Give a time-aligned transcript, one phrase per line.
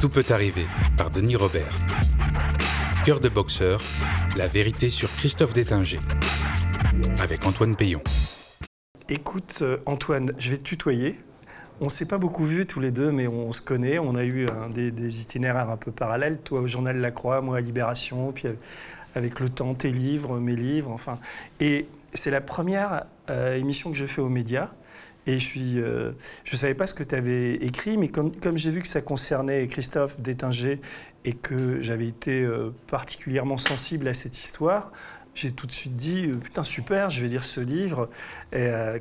[0.00, 1.76] Tout peut arriver par Denis Robert.
[3.04, 3.82] Cœur de boxeur,
[4.34, 6.00] la vérité sur Christophe Détinger.
[7.20, 8.00] Avec Antoine Payon.
[9.10, 11.18] Écoute, euh, Antoine, je vais te tutoyer.
[11.82, 13.98] On s'est pas beaucoup vus tous les deux, mais on se connaît.
[13.98, 16.38] On a eu un des, itinéraires un peu parallèles.
[16.38, 18.48] Toi au journal La Croix, moi à Libération, puis
[19.14, 21.18] avec le temps, tes livres, mes livres, enfin.
[21.60, 24.70] Et c'est la première euh, émission que je fais aux médias.
[25.26, 26.12] Et je ne euh,
[26.44, 29.66] je savais pas ce que tu avais écrit, mais comme, j'ai vu que ça concernait
[29.68, 30.80] Christophe Détinger
[31.24, 34.92] et que j'avais été euh, particulièrement sensible à cette histoire,
[35.34, 38.08] j'ai tout de suite dit euh, putain super, je vais lire ce livre,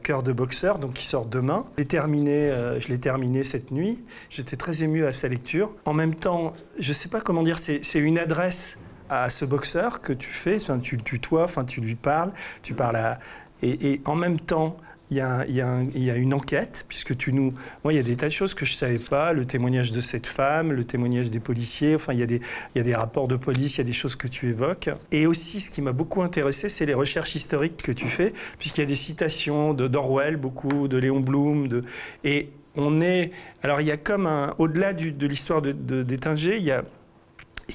[0.04, 1.66] Cœur de boxeur, donc qui sort demain.
[1.78, 4.04] Je l'ai terminé, je l'ai terminé cette nuit.
[4.30, 5.74] J'étais très ému à sa lecture.
[5.86, 8.78] En même temps, je sais pas comment dire, c'est une adresse
[9.10, 13.20] à ce boxeur que tu fais, tu le tutoies, tu lui parles, tu parles à...
[13.64, 14.78] et en même temps,
[15.12, 17.54] il y, a, une enquête, puisque tu nous...
[17.84, 19.92] Moi, il y a des tas de choses que je ne savais pas, le témoignage
[19.92, 23.76] de cette femme, le témoignage des policiers, enfin, il y, a des, rapports de police,
[23.76, 24.90] il y a des choses que tu évoques.
[25.12, 28.82] Et aussi, ce qui m'a beaucoup intéressé, c'est les recherches historiques que tu fais, puisqu'il
[28.82, 31.84] y a des citations d'Orwell, beaucoup, de Léon Blum, de...
[32.24, 33.32] et on est...
[33.64, 34.54] Alors, il y a comme un...
[34.60, 36.84] Au-delà de l'histoire de, de, il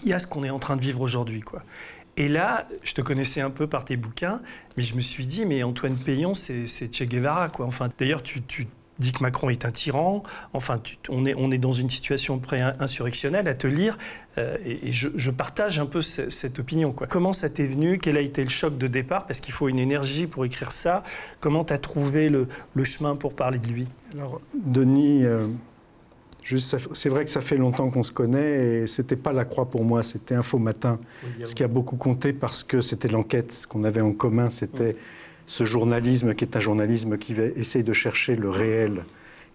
[0.02, 1.62] il y a ce qu'on est en train de vivre aujourd'hui, quoi.
[2.16, 4.40] Et là, je te connaissais un peu par tes bouquins,
[4.76, 7.66] mais je me suis dit, mais Antoine Payon, c'est Che Guevara, quoi.
[7.66, 8.68] Enfin, d'ailleurs, tu, tu,
[9.00, 10.22] dis que Macron est un tyran.
[10.52, 13.98] Enfin, on, est, dans une situation pré-insurrectionnelle à te lire,
[14.38, 16.92] euh, et, je, partage un peu ce, cette opinion.
[16.92, 17.08] Quoi.
[17.08, 17.98] Comment ça t'est venu?
[17.98, 19.26] Quel a été le choc de départ?
[19.26, 21.02] Parce qu'il faut une énergie pour écrire ça.
[21.40, 23.88] Comment tu as trouvé le, le, chemin pour parler de lui?
[24.12, 25.24] Alors, Denis.
[25.24, 25.48] Euh
[26.44, 29.84] c'est vrai que ça fait longtemps qu'on se connaît et c'était pas la croix pour
[29.84, 30.98] moi, c'était Info Matin.
[31.22, 34.50] Oui, ce qui a beaucoup compté parce que c'était l'enquête, ce qu'on avait en commun,
[34.50, 35.00] c'était oui.
[35.46, 39.04] ce journalisme qui est un journalisme qui essaye de chercher le réel,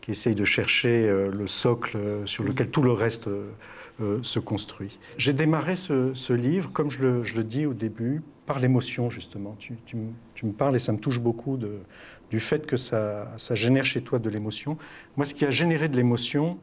[0.01, 4.39] qui essaye de chercher euh, le socle euh, sur lequel tout le reste euh, se
[4.39, 4.97] construit.
[5.17, 9.11] J'ai démarré ce, ce, livre, comme je le, je le, dis au début, par l'émotion
[9.11, 9.55] justement.
[9.59, 9.97] Tu, tu,
[10.33, 11.81] tu, me parles et ça me touche beaucoup de,
[12.29, 14.77] du fait que ça, ça génère chez toi de l'émotion.
[15.17, 16.59] Moi, ce qui a généré de l'émotion,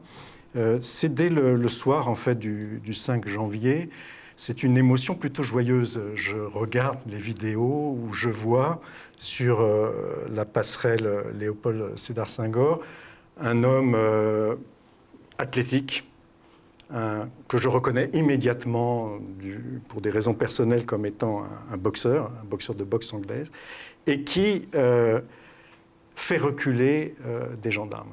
[0.57, 3.91] euh, c'est dès le, soir en fait du, du 5 janvier.
[4.37, 6.01] C'est une émotion plutôt joyeuse.
[6.15, 8.81] Je regarde les vidéos où je vois
[9.19, 12.81] sur euh, la passerelle Léopold Sédar Senghor
[13.39, 14.57] un homme euh,
[15.39, 16.05] athlétique,
[17.49, 19.19] que je reconnais immédiatement
[19.89, 23.51] pour des raisons personnelles comme étant un, boxeur, un boxeur de boxe anglaise,
[24.07, 24.69] et qui
[26.17, 28.13] fait reculer euh, des gendarmes.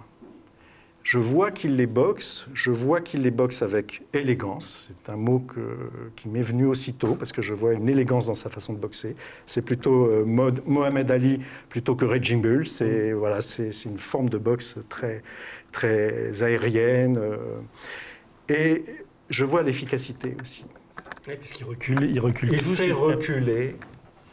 [1.02, 4.90] Je vois qu'il les boxe, je vois qu'il les boxe avec élégance.
[4.96, 5.59] C'est un mot que,
[6.16, 9.16] qui m'est venu aussitôt parce que je vois une élégance dans sa façon de boxer.
[9.46, 12.68] C'est plutôt euh, mode Mohamed Ali plutôt que Raging Bull.
[12.68, 13.16] C'est mmh.
[13.16, 15.24] voilà, c'est une forme de boxe très
[15.74, 17.18] très aérienne.
[17.18, 17.38] Euh,
[18.47, 18.84] et
[19.30, 20.64] je vois l'efficacité aussi.
[21.28, 22.50] Oui, parce qu'il recule, il recule.
[22.53, 23.75] Il fait reculer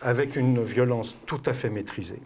[0.03, 2.21] avec une violence tout à fait maîtrisée.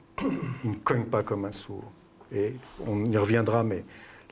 [0.64, 1.90] Il ne cogne pas comme un sourd.
[2.34, 2.54] Et
[2.86, 3.84] on y reviendra, mais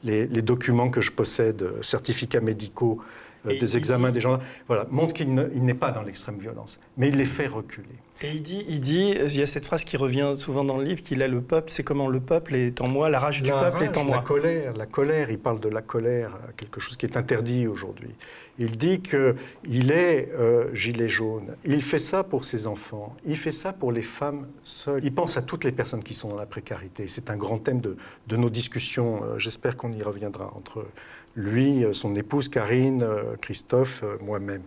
[0.03, 3.01] les, les documents que je possède, certificats médicaux,
[3.47, 4.39] euh, des examens des gens,
[4.69, 7.89] voilà, montrent qu'il n'est pas dans l'extrême violence, mais il les fait reculer.
[8.25, 10.85] Et il dit, il dit, il y a cette phrase qui revient souvent dans le
[10.85, 13.47] livre, qu'il a le peuple, c'est comment le peuple est en moi, la rage la
[13.47, 14.17] du peuple rage, est en moi.
[14.17, 18.15] La colère, la colère, il parle de la colère, quelque chose qui est interdit aujourd'hui.
[18.59, 23.51] Il dit qu'il est euh, gilet jaune, il fait ça pour ses enfants, il fait
[23.51, 26.47] ça pour les femmes seules, il pense à toutes les personnes qui sont dans la
[26.47, 27.09] précarité.
[27.09, 27.97] C'est un grand thème de,
[28.29, 30.87] de nos discussions, euh, j'espère qu'on y reviendra, entre
[31.35, 34.63] lui, euh, son épouse Karine, euh, Christophe, moi-même.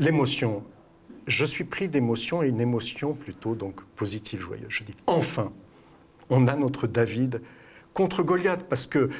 [0.00, 0.62] L'émotion,
[1.28, 4.66] je suis pris d'émotion et une émotion plutôt donc positive, joyeuse.
[4.68, 5.52] Je dis enfin,
[6.30, 7.42] on a notre David
[7.92, 9.10] contre Goliath parce que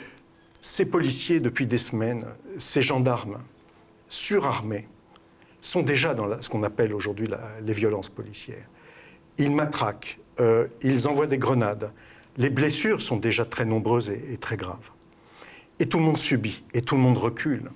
[0.59, 2.25] ces policiers depuis des semaines,
[2.59, 3.39] ces gendarmes
[4.09, 4.89] surarmés
[5.61, 7.29] sont déjà dans ce qu'on appelle aujourd'hui
[7.63, 8.67] les violences policières.
[9.37, 11.93] Ils matraquent, euh, ils envoient des grenades.
[12.39, 14.91] Les blessures sont déjà très nombreuses et très graves.
[15.79, 17.71] Et tout le monde subit, et tout le monde recule,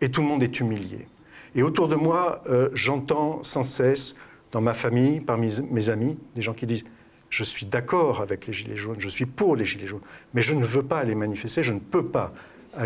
[0.00, 1.08] et tout le monde est humilié.
[1.54, 4.16] Et autour de moi, euh, j'entends sans cesse,
[4.52, 6.84] dans ma famille, parmi mes amis, des gens qui disent
[7.28, 10.00] Je suis d'accord avec les Gilets jaunes, je suis pour les Gilets jaunes,
[10.32, 12.32] mais je ne veux pas les manifester, je ne peux pas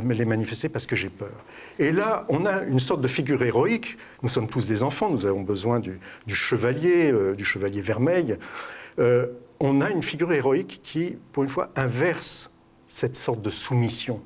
[0.03, 1.33] les manifester parce que j'ai peur.
[1.79, 3.97] Et là, on a une sorte de figure héroïque.
[4.23, 5.99] Nous sommes tous des enfants, nous avons besoin du,
[6.29, 8.37] chevalier, euh, du chevalier vermeil.
[8.99, 9.27] Euh,
[9.61, 12.51] on a une figure héroïque qui, pour une fois, inverse
[12.87, 14.21] cette sorte de soumission.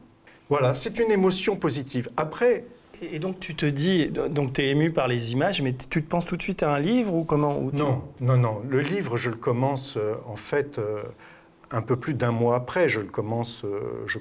[0.49, 2.11] Voilà, c'est une émotion positive.
[2.17, 2.65] Après,
[3.11, 6.09] et donc tu te dis, donc tu es ému par les images, mais tu te
[6.09, 8.63] penses tout de suite à un livre ou comment ou Non, non, non.
[8.69, 11.03] Le livre, je le commence euh, en fait euh,
[11.71, 12.89] un peu plus d'un mois après.
[12.89, 14.19] Je le commence, euh, je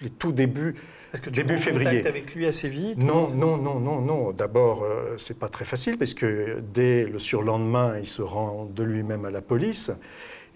[0.00, 0.74] les tout débuts
[1.12, 2.06] Est-ce que tu Début février.
[2.06, 4.32] avec lui assez vite Non, non, non, non, non.
[4.32, 8.82] D'abord, euh, c'est pas très facile parce que dès le surlendemain, il se rend de
[8.82, 9.90] lui-même à la police.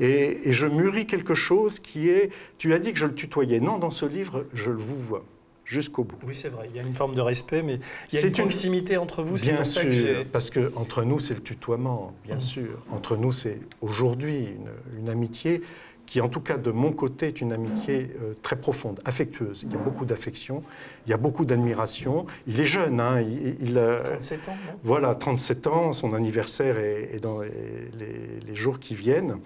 [0.00, 2.30] Et, et je mûris quelque chose qui est.
[2.56, 3.60] Tu as dit que je le tutoyais.
[3.60, 5.24] Non, dans ce livre, je le vous vois
[5.68, 6.16] jusqu'au bout.
[6.26, 6.68] Oui, c'est vrai.
[6.70, 7.74] Il y a une forme de respect, mais
[8.10, 9.36] il y a C'est une une- proximité entre vous.
[9.36, 12.40] C'est Bien que sûr, parce que entre nous, c'est le tutoiement, bien Mm.
[12.40, 12.82] sûr.
[12.90, 15.60] Entre nous, c'est aujourd'hui une, une amitié
[16.08, 19.64] qui, en tout cas de mon côté, est une amitié euh, très profonde, affectueuse.
[19.66, 20.62] Il y a beaucoup d'affection,
[21.06, 22.24] il y a beaucoup d'admiration.
[22.46, 24.72] Il est jeune, hein, il, il, euh, 37 ans, non?
[24.82, 27.50] voilà, 37 ans, son anniversaire est, est dans les,
[27.98, 29.36] les- les jours qui viennent.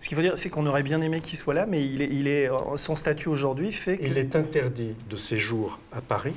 [0.00, 2.08] Ce qu'il faut dire, c'est qu'on aurait bien aimé qu'il soit là, mais il est,
[2.10, 4.04] il est, son statut aujourd'hui fait que.
[4.04, 6.34] Il est interdit de séjour à Paris.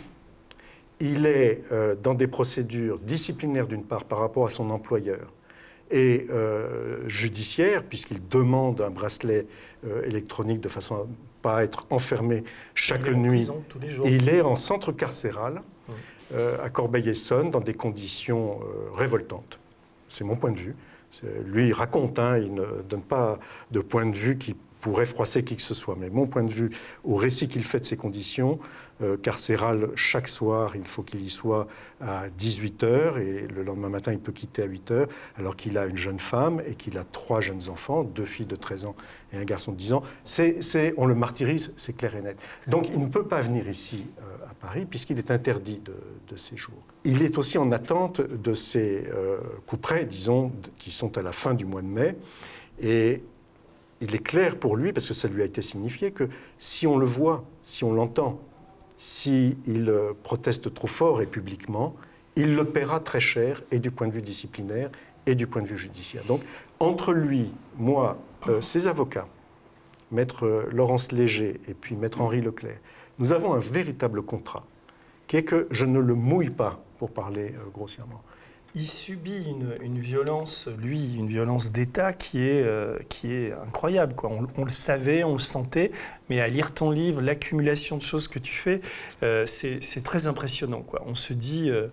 [1.01, 5.33] Il est euh, dans des procédures disciplinaires d'une part par rapport à son employeur
[5.91, 9.45] et euh, judiciaire puisqu'il demande un bracelet
[9.85, 12.43] euh, électronique de façon à ne pas être enfermé
[12.73, 13.37] chaque il nuit.
[13.37, 14.07] prison tous les jours.
[14.07, 15.61] Et il est en centre carcéral
[16.33, 18.59] euh, à Corbeil-Essonne dans des conditions
[18.93, 19.59] révoltantes.
[20.09, 20.75] C'est mon point de vue.
[21.45, 23.39] Lui, il raconte, hein, il ne donne pas
[23.71, 25.95] de point de vue qui pourrait froisser qui que ce soit.
[25.97, 26.69] Mais mon point de vue,
[27.03, 28.59] au récit qu'il fait de ces conditions,
[29.01, 31.67] euh, carcérales, chaque soir, il faut qu'il y soit
[31.99, 35.07] à 18h et le lendemain matin, il peut quitter à 8h,
[35.37, 38.55] alors qu'il a une jeune femme et qu'il a trois jeunes enfants, deux filles de
[38.55, 38.95] 13 ans
[39.33, 40.01] et un garçon de 10 ans.
[40.23, 42.37] C'est, c'est- on le martyrise, c'est clair et net.
[42.67, 45.93] Donc il ne peut pas venir ici euh, à Paris puisqu'il est interdit de,
[46.37, 46.75] séjour.
[47.05, 51.31] Il est aussi en attente de ces euh, coups près, disons, qui sont à la
[51.31, 52.17] fin du mois de mai.
[52.81, 53.23] Et
[54.01, 56.27] il est clair pour lui, parce que ça lui a été signifié, que
[56.57, 58.41] si on le voit, si on l'entend,
[58.97, 61.95] s'il euh, proteste trop fort et publiquement,
[62.35, 64.89] il le paiera très cher, et du point de vue disciplinaire,
[65.25, 66.23] et du point de vue judiciaire.
[66.25, 66.41] Donc,
[66.79, 69.27] entre lui, moi, euh, ses avocats,
[70.11, 72.77] maître euh, Laurence Léger et puis maître Henri Leclerc,
[73.19, 74.65] nous avons un véritable contrat,
[75.27, 78.21] qui est que je ne le mouille pas, pour parler grossièrement.
[78.77, 79.41] Il subit
[79.81, 82.99] une, violence, lui, une violence d'État qui est, euh,
[83.65, 84.13] incroyable.
[84.57, 85.91] On, le savait, on le sentait,
[86.29, 88.81] mais à lire ton livre, l'accumulation de choses que tu fais,
[89.23, 90.85] euh, c'est très impressionnant.
[91.05, 91.87] On se dit, euh,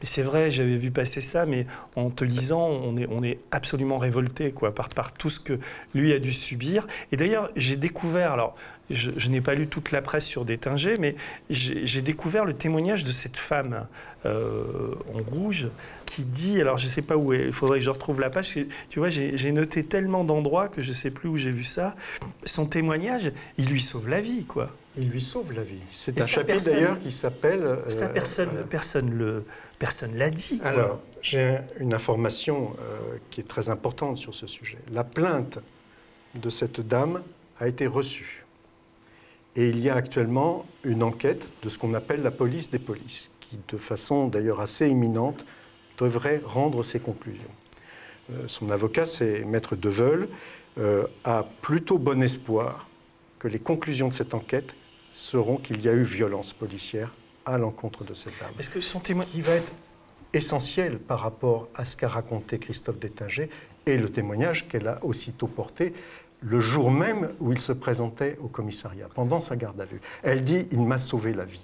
[0.00, 4.54] mais c'est vrai, j'avais vu passer ça, mais en te lisant, on est, absolument révolté
[4.94, 5.58] par, tout ce que
[5.92, 6.86] lui a dû subir.
[7.10, 8.54] Et d'ailleurs, j'ai découvert, alors
[8.90, 11.16] je, je n'ai pas lu toute la presse sur Détinger, mais
[11.50, 13.88] j'ai découvert le témoignage de cette femme
[14.24, 15.66] en rouge
[16.10, 18.30] qui dit, alors je ne sais pas où, est- il faudrait que je retrouve la
[18.30, 18.58] page,
[18.88, 21.94] tu vois, j'ai noté tellement d'endroits que je ne sais plus où j'ai vu ça.
[22.44, 24.70] Son témoignage, il lui sauve la vie, quoi.
[24.96, 25.78] Il lui sauve la vie.
[25.90, 27.62] C'est un chapitre d'ailleurs qui s'appelle...
[27.62, 29.44] euh, ça, personne euh, personne le
[29.78, 30.58] personne l'a dit.
[30.58, 30.66] quoi.
[30.68, 34.78] Alors, j'ai un- une information euh, qui est très importante sur ce sujet.
[34.92, 35.60] La plainte
[36.34, 37.22] de cette dame
[37.60, 38.44] a été reçue.
[39.56, 43.30] Et il y a actuellement une enquête de ce qu'on appelle la police des polices,
[43.40, 45.44] qui, de façon d'ailleurs assez imminente,
[45.98, 47.50] devrait rendre ses conclusions.
[48.30, 50.28] Euh, son avocat, c'est Maître Deveul,
[50.78, 52.88] euh, a plutôt bon espoir
[53.38, 54.74] que les conclusions de cette enquête
[55.12, 57.12] seront qu'il y a eu violence policière
[57.46, 59.32] à l'encontre de cette dame Est-ce que son témoignage...
[59.32, 59.72] qui va être
[60.32, 63.48] essentiel par rapport à ce qu'a raconté Christophe Détinger
[63.86, 65.94] et le témoignage qu'elle a aussitôt porté
[66.40, 70.00] le jour même où il se présentait au commissariat, pendant sa garde à vue.
[70.22, 71.60] Elle dit Il m'a sauvé la vie.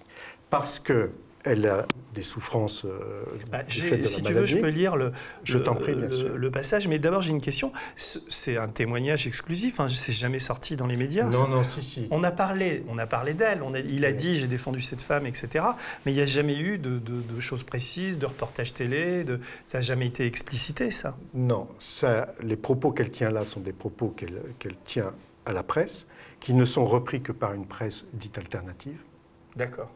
[0.51, 1.11] Parce que
[1.45, 4.57] elle a des souffrances euh, Bah, du j'ai- fait de si la tu veux, je
[4.59, 5.13] peux lire le,
[5.45, 6.29] Je le- t'en prie, bien le- sûr.
[6.37, 6.89] le passage.
[6.89, 7.73] Mais d'abord, j'ai une question.
[7.97, 9.81] Ce- C'est un témoignage exclusif.
[9.81, 11.25] Hein, c'est jamais sorti dans les médias.
[11.25, 12.09] Non, non, si, si.
[12.11, 13.61] On a parlé, on a parlé d'elle.
[13.89, 14.15] Il a Oui.
[14.17, 15.65] dit j'ai défendu cette femme, etc.
[16.07, 19.25] Mais il n'y a jamais eu de, de- de choses précises, de reportages télé.
[19.25, 21.17] De, ça n'a jamais été explicité, ça.
[21.35, 25.13] Non, ça, les propos qu'elle tient là sont des propos qu'elle qu'elle tient
[25.47, 26.07] à la presse,
[26.41, 28.99] qui ne sont repris que par une presse dite alternative.
[29.57, 29.91] D'accord.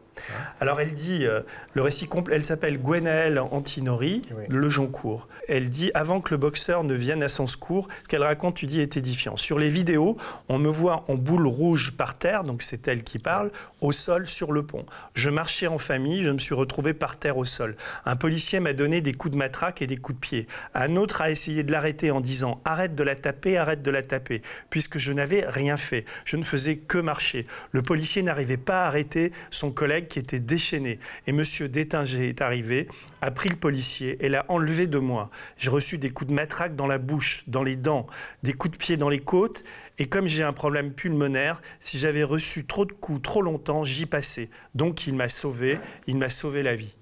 [0.59, 1.41] Alors elle dit, euh,
[1.73, 4.43] le récit complet, elle s'appelle Gwenaëlle Antinori, Oui.
[4.49, 5.27] Le Joncourt.
[5.47, 8.65] Elle dit, avant que le boxeur ne vienne à son secours, ce qu'elle raconte, tu
[8.65, 9.37] dis, est édifiant.
[9.37, 13.19] Sur les vidéos, on me voit en boule rouge par terre, donc c'est elle qui
[13.19, 14.85] parle, au sol sur le pont.
[15.13, 17.75] Je marchais en famille, je me suis retrouvé par terre au sol.
[18.05, 20.47] Un policier m'a donné des coups de matraque et des coups de pied.
[20.73, 24.01] Un autre a essayé de l'arrêter en disant, arrête de la taper, arrête de la
[24.01, 26.05] taper, puisque je n'avais rien fait.
[26.25, 27.45] Je ne faisais que marcher.
[27.71, 30.99] Le policier n'arrivait pas à arrêter son collègue qui était déchaîné.
[31.27, 32.87] Et Monsieur Détinger est arrivé,
[33.21, 35.29] a pris le policier et l'a enlevé de moi.
[35.57, 38.07] J'ai reçu des coups de matraque dans la bouche, dans les dents,
[38.43, 39.63] des coups de pied dans les côtes.
[39.99, 44.05] Et comme j'ai un problème pulmonaire, si j'avais reçu trop de coups trop longtemps, j'y
[44.05, 44.49] passais.
[44.75, 46.95] Donc il m'a sauvé, il m'a sauvé la vie.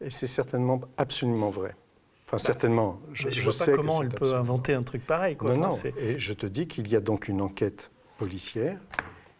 [0.00, 1.74] Et c'est certainement absolument vrai.
[2.26, 3.00] Enfin, certainement.
[3.12, 5.34] Je ne je vois sais pas comment elle peut inventer un truc pareil.
[5.36, 5.50] Quoi.
[5.56, 5.74] Non, Enfin, non.
[5.74, 8.78] c'est- Et je te dis qu'il y a donc une enquête policière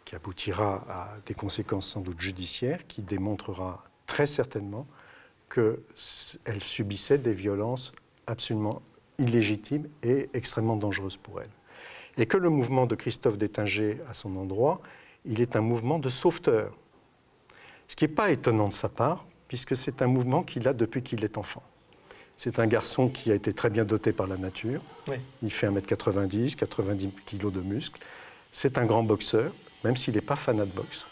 [0.08, 4.86] qui aboutira à des conséquences sans doute judiciaires, qui démontrera très certainement
[5.50, 7.92] qu'elle subissait des violences
[8.26, 8.80] absolument
[9.18, 11.50] illégitimes et extrêmement dangereuses pour elle.
[12.16, 14.80] Et que le mouvement de Christophe Détinger à son endroit,
[15.26, 16.74] il est un mouvement de sauveteur.
[17.86, 21.02] Ce qui n'est pas étonnant de sa part, puisque c'est un mouvement qu'il a depuis
[21.02, 21.62] qu'il est enfant.
[22.38, 24.80] C'est un garçon qui a été très bien doté par la nature.
[25.42, 28.00] Il fait 1m90, 90 kg de muscles.
[28.52, 29.52] C'est un grand boxeur,
[29.84, 31.06] même s'il n'est pas fanat de boxe.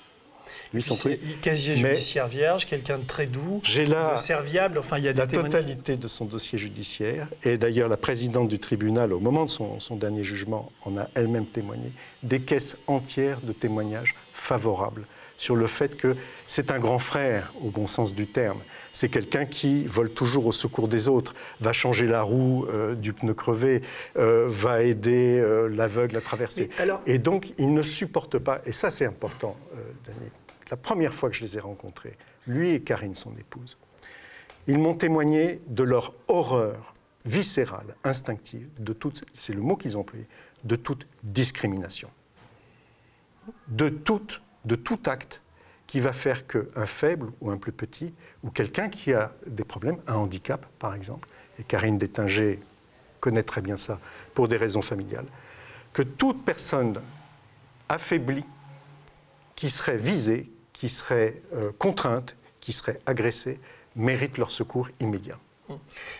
[0.73, 4.78] Lui, c'est casier judiciaire vierge, quelqu'un de très doux, de serviable.
[4.78, 7.28] Enfin, il y a la totalité de son dossier judiciaire.
[7.44, 11.08] Et d'ailleurs, la présidente du tribunal, au moment de son, son dernier jugement, en a
[11.14, 11.92] elle-même témoigné.
[12.23, 15.06] Des caisses entières de témoignages favorables
[15.37, 16.16] sur le fait que
[16.47, 18.61] c'est un grand frère, au bon sens du terme.
[18.93, 23.12] C'est quelqu'un qui vole toujours au secours des autres, va changer la roue euh, du
[23.12, 23.83] pneu crevé,
[24.16, 26.71] euh, va aider euh, l'aveugle à traverser.
[27.07, 29.57] Et donc, il ne supporte pas, et ça c'est important,
[30.07, 30.31] Daniel,
[30.71, 32.16] la première fois que je les ai rencontrés,
[32.47, 33.76] lui et Karine, son épouse,
[34.66, 40.00] ils m'ont témoigné de leur horreur viscérale, instinctive, de toute, c'est le mot qu'ils ont
[40.00, 40.26] employé,
[40.64, 42.09] de toute discrimination.
[43.69, 45.40] De, toute, de tout acte
[45.87, 49.99] qui va faire qu'un faible ou un plus petit, ou quelqu'un qui a des problèmes,
[50.06, 52.61] un handicap par exemple, et Karine Détinger
[53.20, 54.00] connaît très bien ça
[54.35, 55.26] pour des raisons familiales,
[55.92, 57.00] que toute personne
[57.88, 58.44] affaiblie
[59.54, 63.58] qui serait visée, qui seraient euh, contraintes, qui seraient agressées,
[63.94, 65.38] méritent leur secours immédiat.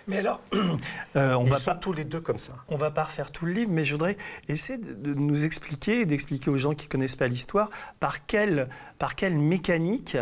[0.07, 0.41] Mais alors,
[1.17, 2.53] euh, on Ils va sont pas tous les deux comme ça.
[2.69, 4.17] On va pas refaire tout le livre, mais je voudrais
[4.49, 9.37] essayer de nous expliquer, d'expliquer aux gens qui connaissent pas l'histoire, par quelle, par quelle
[9.37, 10.17] mécanique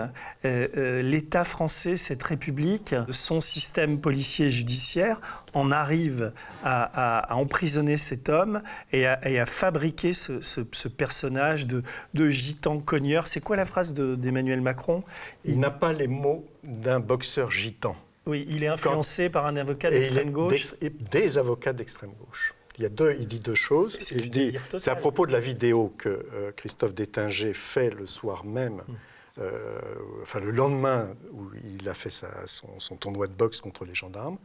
[0.45, 5.21] euh, euh, l'État français, cette République, son système policier et judiciaire,
[5.53, 6.33] en arrive
[6.65, 8.63] à, emprisonner cet homme
[8.93, 11.83] et à, fabriquer ce, personnage de,
[12.15, 13.27] de gitan cogneur.
[13.27, 15.03] C'est quoi la phrase d'Emmanuel Macron?
[15.45, 17.97] Il n'a pas les mots d'un boxeur gitan.
[18.27, 20.75] Oui, il est influencé par un avocat d'extrême gauche.
[21.11, 22.55] Des avocats d'extrême gauche.
[22.79, 23.99] Il, y a deux, il dit deux choses.
[24.01, 28.97] C'est à propos de la vidéo que euh, Christophe Détinger fait le soir même, hum.
[29.39, 29.79] euh,
[30.23, 34.39] enfin le lendemain où il a fait son, tournoi de boxe contre les gendarmes,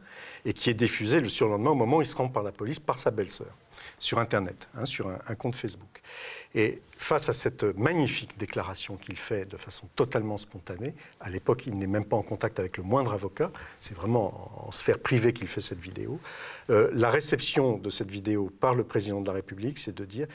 [0.44, 2.78] et qui est diffusé le surlendemain au moment où il se rend par la police
[2.78, 3.56] par sa belle-sœur,
[3.98, 6.00] sur Internet, hein, sur un, compte Facebook.
[6.54, 11.78] Et face à cette magnifique déclaration qu'il fait de façon totalement spontanée, à l'époque, il
[11.78, 15.46] n'est même pas en contact avec le moindre avocat, c'est vraiment en sphère privée qu'il
[15.46, 16.20] fait cette vidéo.
[16.70, 20.26] Euh, la réception de cette vidéo par le président de la République, c'est de dire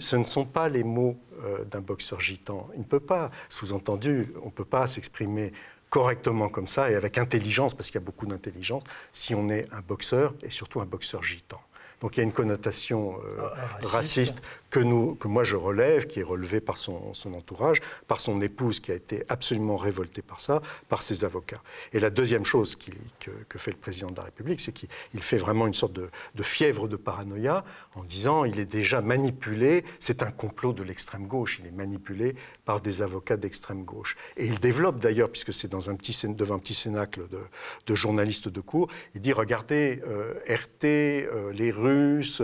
[0.00, 2.68] ce ne sont pas les mots euh, d'un boxeur gitan.
[2.74, 5.52] Il ne peut pas, sous-entendu, on ne peut pas s'exprimer
[5.90, 8.82] correctement comme ça et avec intelligence, parce qu'il y a beaucoup d'intelligence,
[9.12, 11.60] si on est un boxeur et surtout un boxeur gitan.
[12.00, 16.06] Donc il y a une connotation euh, ah, raciste que, nous, que moi je relève,
[16.06, 20.22] qui est relevée par son, son, entourage, par son épouse qui a été absolument révoltée
[20.22, 21.62] par ça, par ses avocats.
[21.92, 24.88] Et la deuxième chose que, que, fait le président de la République, c'est qu'il
[25.22, 29.84] fait vraiment une sorte de, de, fièvre de paranoïa en disant il est déjà manipulé,
[29.98, 34.16] c'est un complot de l'extrême gauche, il est manipulé par des avocats d'extrême gauche.
[34.36, 37.40] Et il développe d'ailleurs, puisque c'est dans un petit, devant un petit cénacle de,
[37.86, 42.42] de journalistes de cours, il dit regardez, euh, RT, euh, les Russes,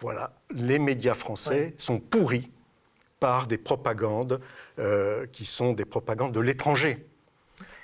[0.00, 2.50] voilà, les médias français sont pourris
[3.20, 4.40] par des propagandes
[4.78, 7.06] euh, qui sont des propagandes de l'étranger.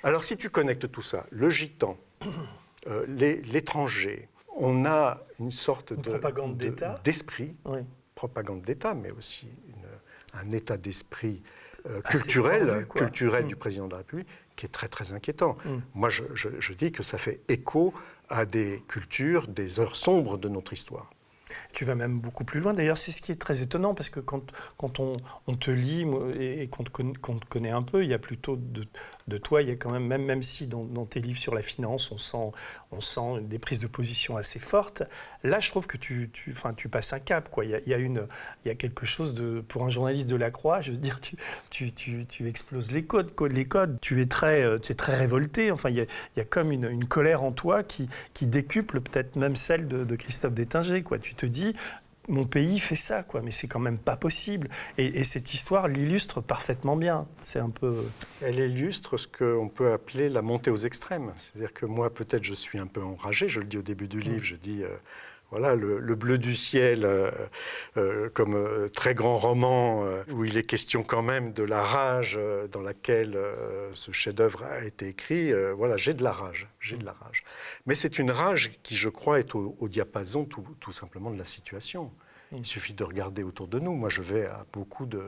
[0.01, 1.95] Alors si tu connectes tout ça, le gitan,
[2.87, 6.57] euh, l'étranger, on a une sorte de, propagande
[7.03, 7.55] d'esprit,
[8.15, 9.47] propagande d'État, mais aussi
[10.33, 11.43] un état d'esprit
[11.85, 13.47] euh, culturel, culturel mm.
[13.47, 15.55] du président de la République qui est très très inquiétant.
[15.63, 15.77] Mm.
[15.93, 17.93] Moi, je, je dis que ça fait écho
[18.29, 21.11] à des cultures, des heures sombres de notre histoire.
[21.73, 22.73] Tu vas même beaucoup plus loin.
[22.73, 24.41] D'ailleurs, c'est ce qui est très étonnant parce que quand,
[24.99, 26.05] on, te lit
[26.39, 26.91] et qu'on te,
[27.47, 28.83] connaît un peu, il y a plutôt de,
[29.27, 31.61] de toi, il y a quand même, même, même si dans, tes livres sur la
[31.61, 32.51] finance, on sent,
[32.91, 35.03] on sent des prises de position assez fortes,
[35.43, 37.49] là, je trouve que tu, tu, tu passes un cap.
[37.49, 37.65] Quoi.
[37.65, 38.27] Il, y a, une,
[38.63, 39.61] il y a quelque chose de.
[39.67, 41.35] Pour un journaliste de la Croix, je veux dire, tu,
[41.69, 43.97] tu, tu, tu exploses les codes, les codes.
[44.01, 45.71] Tu es très, euh, tu es très révolté.
[45.71, 46.05] Enfin, il y a,
[46.35, 50.03] il y a comme une, colère en toi qui, qui décuple peut-être même celle de,
[50.03, 51.03] de Christophe Détinger.
[51.03, 51.19] Quoi.
[51.19, 51.75] Tu te dis,
[52.27, 54.69] mon pays fait ça, quoi, mais c'est quand même pas possible.
[54.97, 57.27] Et, cette histoire l'illustre parfaitement bien.
[57.41, 58.03] C'est un peu.
[58.41, 61.33] Elle illustre ce qu'on peut appeler la montée aux extrêmes.
[61.37, 63.47] C'est-à-dire que moi, peut-être, je suis un peu enragé.
[63.47, 64.43] Je le dis au début du livre.
[64.43, 64.83] Je dis.
[64.83, 64.89] Euh,
[65.49, 67.31] voilà, le, bleu du ciel, euh,
[67.95, 72.39] euh, comme très grand roman où il est question quand même de la rage
[72.71, 73.37] dans laquelle
[73.93, 75.53] ce chef-d'œuvre a été écrit.
[75.73, 77.43] voilà, j'ai de la rage, j'ai de la rage.
[77.85, 81.45] Mais c'est une rage qui, je crois, est au, diapason tout, tout, simplement de la
[81.45, 82.11] situation.
[82.51, 83.93] Il suffit de regarder autour de nous.
[83.93, 85.23] Moi, je vais à beaucoup de,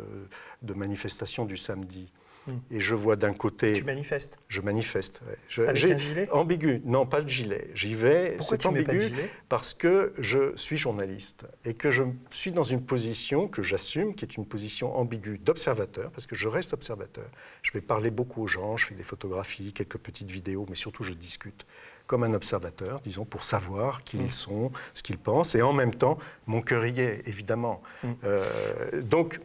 [0.61, 2.11] de manifestations du samedi.
[2.49, 2.59] Hmm.
[2.75, 3.73] Et je vois d'un côté.
[3.73, 5.21] Tu manifestes Je manifeste.
[5.27, 5.35] ouais.
[5.47, 6.81] Je- Avec un gilet Ambigu.
[6.85, 7.69] Non, pas le gilet.
[7.73, 8.35] J'y vais.
[8.37, 9.29] Pourquoi C'est tu mets pas de ambigu gilet?
[9.49, 14.25] parce que je suis journaliste et que je suis dans une position que j'assume, qui
[14.25, 17.25] est une position ambiguë d'observateur, parce que je reste observateur.
[17.61, 21.03] Je vais parler beaucoup aux gens, je fais des photographies, quelques petites vidéos, mais surtout
[21.03, 21.65] je discute
[22.07, 24.21] comme un observateur, disons, pour savoir qui Mm.
[24.25, 27.83] ils sont, ce qu'ils pensent, et en même temps, mon cœur y est, évidemment.
[28.03, 28.07] Mm.
[28.23, 29.39] Euh, donc,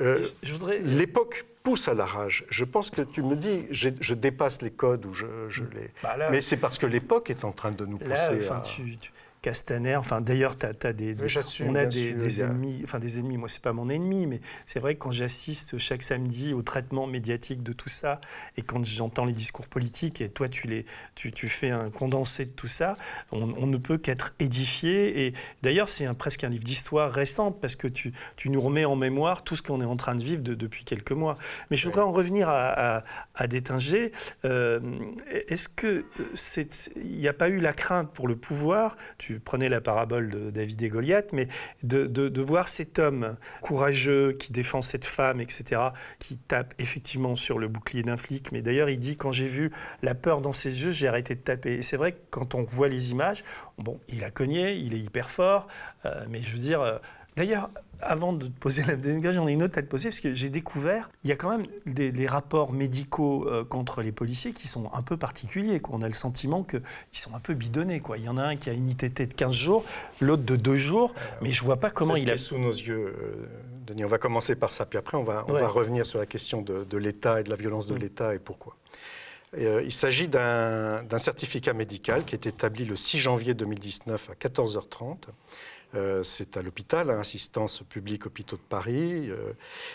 [0.00, 0.78] euh, Je voudrais.
[0.78, 2.44] L'époque pousse à la rage.
[2.48, 5.90] Je pense que tu me dis, je dépasse les codes ou je, je les.
[6.02, 8.56] Bah là- Mais c'est parce que l'époque est en train de nous pousser Là, enfin,
[8.58, 8.60] à.
[8.60, 9.10] tu, tu-
[9.46, 11.14] Castaner, enfin, d'ailleurs, tu as, des,
[11.68, 14.80] on a des, sûr, ennemis, enfin des ennemis, moi c'est pas mon ennemi, mais c'est
[14.80, 18.20] vrai que quand j'assiste chaque samedi au traitement médiatique de tout ça,
[18.56, 20.84] et quand j'entends les discours politiques, et toi tu, les,
[21.14, 22.96] tu, tu fais un condensé de tout ça,
[23.30, 27.60] on, on ne peut qu'être édifié, et d'ailleurs c'est un, presque un livre d'histoire récente,
[27.60, 30.24] parce que tu, tu nous remets en mémoire tout ce qu'on est en train de
[30.24, 31.36] vivre de- depuis quelques mois.
[31.70, 33.04] Mais je voudrais en revenir à, à,
[33.36, 34.10] à Détinger.
[34.44, 34.80] Euh,
[35.46, 38.96] Est-ce que euh, c'est- il n'y a pas eu la crainte pour le pouvoir?
[39.18, 41.48] Tu prenais la parabole de David et Goliath, mais
[41.82, 45.80] de, voir cet homme courageux qui défend cette femme, etc.,
[46.18, 48.52] qui tape effectivement sur le bouclier d'un flic.
[48.52, 51.40] Mais d'ailleurs, il dit quand j'ai vu la peur dans ses yeux, j'ai arrêté de
[51.40, 51.82] taper.
[51.82, 53.42] C'est vrai que quand on voit les images,
[53.78, 55.66] bon, il a cogné, il est hyper fort,
[56.04, 57.00] euh, mais je veux dire.
[57.36, 57.68] D'ailleurs,
[58.00, 60.20] avant de te poser la deuxième question, j'en ai une autre à te poser, parce
[60.20, 64.12] que j'ai découvert, il y a quand même des, des rapports médicaux euh, contre les
[64.12, 65.80] policiers qui sont un peu particuliers.
[65.80, 65.96] Quoi.
[65.98, 66.80] On a le sentiment qu'ils
[67.12, 68.00] sont un peu bidonnés.
[68.00, 68.18] Quoi.
[68.18, 69.84] Il y en a un qui a une ITT de 15 jours,
[70.20, 72.34] l'autre de 2 jours, mais je vois pas comment ce il qui a...
[72.34, 73.46] est sous nos yeux, euh,
[73.86, 74.04] Denis.
[74.04, 75.60] On va commencer par ça, puis après on va, on Ouais.
[75.60, 77.98] va revenir sur la question de, de l'État et de la violence de Mm.
[77.98, 78.76] l'État et pourquoi.
[79.58, 85.16] Euh, il s'agit d'un certificat médical qui est établi le 6 janvier 2019 à 14h30.
[85.96, 89.30] Euh, c'est à l'hôpital, hein, Assistance publique Hôpitaux de Paris.
[89.30, 89.52] euh,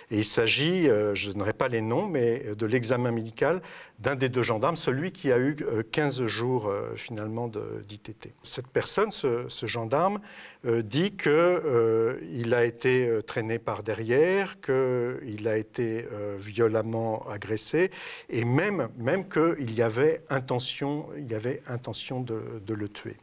[0.09, 3.61] et il s'agit, euh, je n'aurai pas les noms, mais de l'examen médical
[3.99, 8.33] d'un des deux gendarmes, celui qui a eu euh, 15 jours finalement d'ITT.
[8.43, 10.19] Cette personne, ce, gendarme,
[10.63, 17.89] dit qu'il a été euh, traîné par derrière, qu'il a été euh, violemment agressé,
[18.29, 23.17] et même, même qu'il y avait intention, il y avait intention de, de le tuer.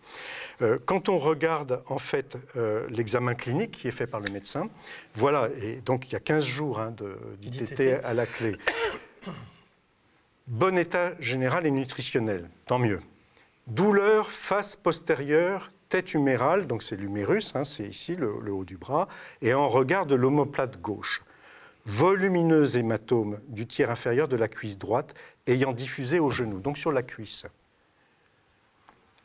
[0.61, 4.68] Euh, quand on regarde en fait euh, l'examen clinique qui est fait par le médecin,
[5.14, 6.94] voilà, et donc il y a 15 jours hein,
[7.40, 8.03] d'ITT.
[8.03, 8.57] à la clé.
[10.48, 13.01] Bon état général et nutritionnel, tant mieux.
[13.66, 18.77] Douleur face postérieure, tête humérale, donc c'est l'humérus, hein, c'est ici le, le haut du
[18.77, 19.09] bras,
[19.42, 21.22] et en regard de l'omoplate gauche.
[21.85, 25.14] Volumineux hématome du tiers inférieur de la cuisse droite
[25.46, 27.46] ayant diffusé au genou, donc sur la cuisse.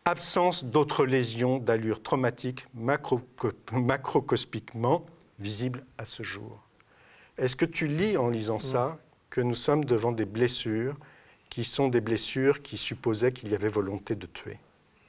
[0.06, 5.06] Absence d'autres lésions d'allure traumatique macroscopiquement
[5.40, 6.62] visibles à ce jour.
[7.38, 9.00] Est-ce que tu lis en lisant ça
[9.30, 10.96] que nous sommes devant des blessures
[11.50, 14.60] qui sont des blessures qui supposaient qu'il y avait volonté de tuer?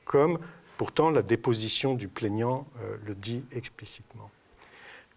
[0.04, 0.38] Comme
[0.76, 4.30] pourtant la déposition du plaignant euh, le dit explicitement.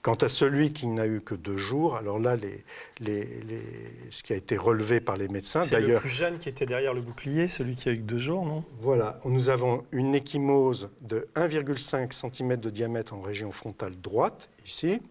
[0.04, 2.64] Quant à celui qui n'a eu que deux jours, alors là, les,
[3.00, 3.62] les- les-
[4.10, 6.66] ce qui a été relevé par les médecins, C'est le d'ailleurs, plus jeune qui était
[6.68, 8.64] derrière le bouclier, celui qui a eu que 2 jours, non?
[8.80, 15.02] Voilà, nous avons une échymose de 1,5 cm de diamètre en région frontale droite, ici.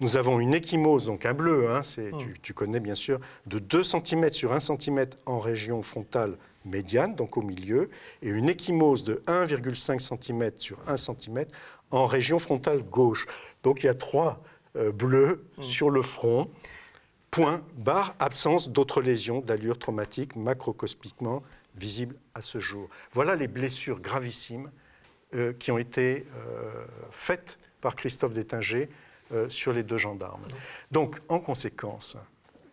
[0.00, 3.58] Nous avons une échymose, donc un bleu, hein, c'est- tu, tu connais bien sûr, de
[3.58, 7.90] 2 cm sur 1 cm en région frontale médiane, donc au milieu,
[8.22, 11.44] et une échymose de 1,5 cm sur 1 cm
[11.90, 13.26] en région frontale gauche.
[13.62, 14.42] Donc il y a trois
[14.76, 16.50] euh, bleus sur le front.
[17.30, 21.42] Point, barre, absence d'autres lésions d'allure traumatique macroscopiquement
[21.76, 22.88] visibles à ce jour.
[23.12, 24.70] Voilà les blessures gravissimes
[25.34, 28.88] euh, qui ont été euh, faites par Christophe Détinger
[29.48, 30.42] sur les deux gendarmes.
[30.90, 32.18] Donc, en conséquence,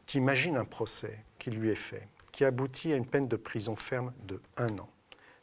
[0.06, 3.76] tu imagines un procès qui lui est fait, qui aboutit à une peine de prison
[3.76, 4.90] ferme de un an,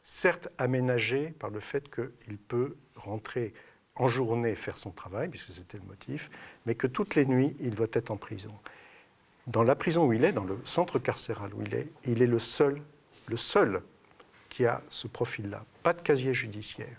[0.03, 3.53] certes aménagé par le fait qu'il peut rentrer
[3.95, 6.29] en journée faire son travail, puisque c'était le motif,
[6.65, 8.53] mais que toutes les nuits, il doit être en prison.
[9.47, 12.27] Dans la prison où il est, dans le centre carcéral où il est, il est
[12.27, 12.81] le seul,
[13.27, 13.81] le seul
[14.49, 15.63] qui a ce profil-là.
[15.83, 16.95] Pas de casier judiciaire.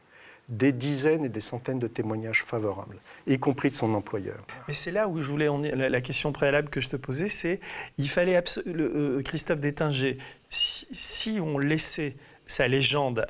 [0.49, 4.39] Des dizaines et des centaines de témoignages favorables, y compris de son employeur.
[4.67, 7.29] Mais c'est là où je voulais en la, la question préalable que je te posais,
[7.29, 7.61] c'est
[7.99, 10.17] il fallait le- euh, Christophe Détinger,
[10.49, 13.27] si, si on laissait sa légende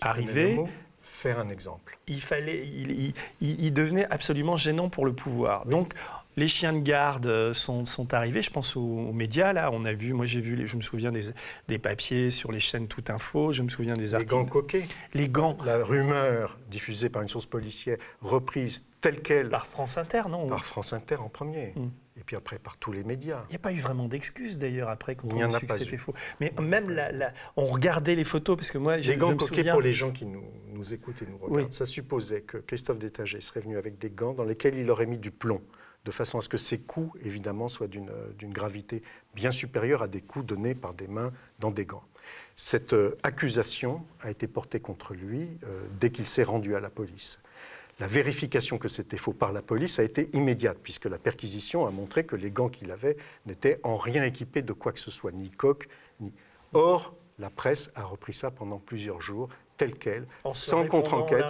[0.00, 0.58] arriver,
[1.02, 1.98] faire un exemple.
[2.08, 5.66] il fallait, il, il- il- il devenait absolument gênant pour le pouvoir.
[5.66, 5.92] Donc
[6.40, 8.42] les chiens de garde euh, sont, sont arrivés.
[8.42, 9.70] Je pense aux, médias, là.
[9.72, 11.26] On a vu, moi j'ai vu, je me souviens des,
[11.68, 14.34] des, papiers sur les chaînes Tout Info, je me souviens des articles.
[14.34, 14.88] Les gants coquets.
[15.14, 15.56] Les gants.
[15.64, 19.50] La rumeur diffusée par une source policière, reprise telle qu'elle.
[19.50, 21.74] Par France Inter, non Par France Inter en premier.
[21.76, 21.90] Mm.
[22.18, 23.44] Et puis après, par tous les médias.
[23.48, 25.96] Il n'y a pas eu vraiment d'excuses d'ailleurs après quand on a su que c'était
[25.96, 26.14] faux.
[26.40, 29.92] Mais même la, on regardait les photos parce que moi, les gants coquets pour les
[29.92, 33.78] gens qui nous, nous écoutent et nous regardent, ça supposait que Christophe Détager serait venu
[33.78, 35.62] avec des gants dans lesquels il aurait mis du plomb
[36.04, 39.02] de façon à ce que ses coups, évidemment, soient d'une gravité
[39.34, 42.04] bien supérieure à des coups donnés par des mains dans des gants.
[42.56, 46.90] Cette euh, accusation a été portée contre lui euh, dès qu'il s'est rendu à la
[46.90, 47.40] police.
[47.98, 51.90] La vérification que c'était faux par la police a été immédiate, puisque la perquisition a
[51.90, 55.32] montré que les gants qu'il avait n'étaient en rien équipés de quoi que ce soit,
[55.32, 55.88] ni coque,
[56.20, 56.32] ni.
[56.72, 61.44] Or, la presse a repris ça pendant plusieurs jours, tel quel, sans contre-enquête,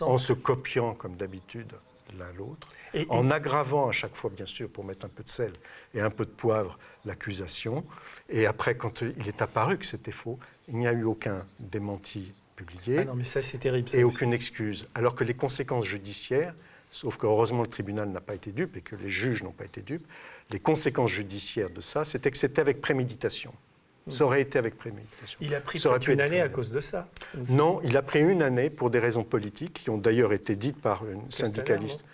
[0.00, 1.72] en se copiant comme d'habitude
[2.18, 2.68] l'un l'autre,
[3.08, 5.52] en aggravant à chaque fois, bien sûr, pour mettre un peu de sel
[5.94, 7.84] et un peu de poivre, l'accusation.
[8.28, 12.34] Et après, quand il est apparu que c'était faux, il n'y a eu aucun démenti
[12.56, 12.98] publié.
[12.98, 13.88] Ah non, mais ça, c'est terrible.
[13.94, 14.88] et aucune excuse.
[14.94, 16.54] Alors que les conséquences judiciaires,
[16.90, 19.64] sauf que heureusement le tribunal n'a pas été dupe et que les juges n'ont pas
[19.64, 20.06] été dupes,
[20.50, 23.52] les conséquences judiciaires de ça, c'était que c'était avec préméditation.
[24.10, 25.38] Ça aurait été avec préméditation.
[25.40, 27.08] Il a pris une année à cause de ça
[27.48, 30.80] Non, il a pris une année pour des raisons politiques qui ont d'ailleurs été dites
[30.80, 32.04] par une syndicaliste.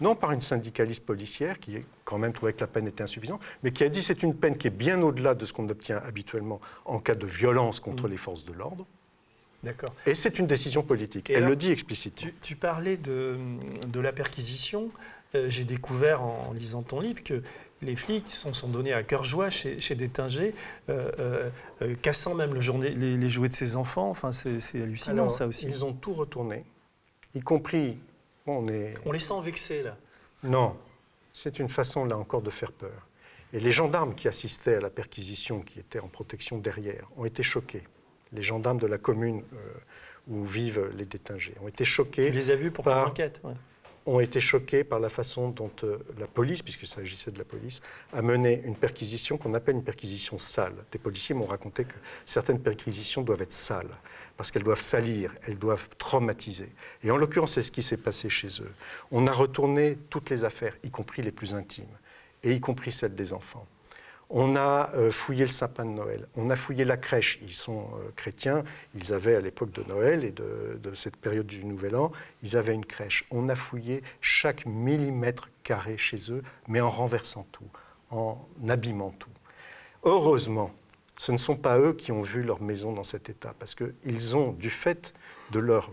[0.00, 3.72] Non, par une syndicaliste policière qui quand même trouvait que la peine était insuffisante, mais
[3.72, 6.60] qui a dit c'est une peine qui est bien au-delà de ce qu'on obtient habituellement
[6.84, 8.10] en cas de violence contre mm.
[8.10, 8.86] les forces de l'ordre.
[9.64, 9.94] D'accord.
[10.06, 11.30] Et c'est une décision politique.
[11.30, 12.30] Elle le dit explicitement.
[12.42, 13.38] Tu, parlais de,
[13.88, 14.90] de la perquisition.
[15.34, 17.42] Euh, j'ai découvert en, lisant ton livre que
[17.84, 20.54] les flics sont, sont donnés à cœur joie chez, chez Détinger,
[20.88, 21.50] euh,
[21.82, 24.10] euh, cassant même le les, jouets de ses enfants.
[24.10, 25.66] Enfin, c'est hallucinant ça aussi.
[25.66, 26.64] Ils ont tout retourné,
[27.34, 27.98] y compris.
[28.46, 28.94] on, est...
[29.04, 29.96] on les sent vexés là.
[30.42, 30.76] Non,
[31.32, 33.08] c'est une façon là encore de faire peur.
[33.52, 37.42] Et les gendarmes qui assistaient à la perquisition, qui étaient en protection derrière, ont été
[37.42, 37.84] choqués.
[38.32, 39.44] Les gendarmes de la commune
[40.26, 42.26] où vivent les détingés ont été choqués.
[42.26, 42.94] Tu les as vus pour par...
[42.94, 43.40] faire enquête
[44.06, 47.80] ont été choqués par la façon dont euh, la police, puisqu'il s'agissait de la police,
[48.12, 50.74] a mené une perquisition qu'on appelle une perquisition sale.
[50.92, 51.94] Des policiers m'ont raconté que
[52.26, 53.96] certaines perquisitions doivent être sales,
[54.36, 56.70] parce qu'elles doivent salir, elles doivent traumatiser.
[57.02, 58.72] Et en l'occurrence, c'est ce qui s'est passé chez eux.
[59.10, 61.84] On a retourné toutes les affaires, y compris les plus intimes,
[62.42, 63.66] et y compris celles des enfants.
[64.36, 67.38] On a euh, fouillé le sapin de Noël, on a fouillé la crèche.
[67.40, 68.64] Ils sont euh, chrétiens,
[68.96, 72.10] ils avaient à l'époque de Noël et de, cette période du Nouvel An,
[72.42, 73.26] ils avaient une crèche.
[73.30, 77.68] On a fouillé chaque millimètre carré chez eux, mais en renversant tout,
[78.10, 79.30] en abîmant tout.
[80.02, 80.72] Heureusement,
[81.16, 84.36] ce ne sont pas eux qui ont vu leur maison dans cet état, parce qu'ils
[84.36, 85.14] ont, du fait
[85.52, 85.92] de leur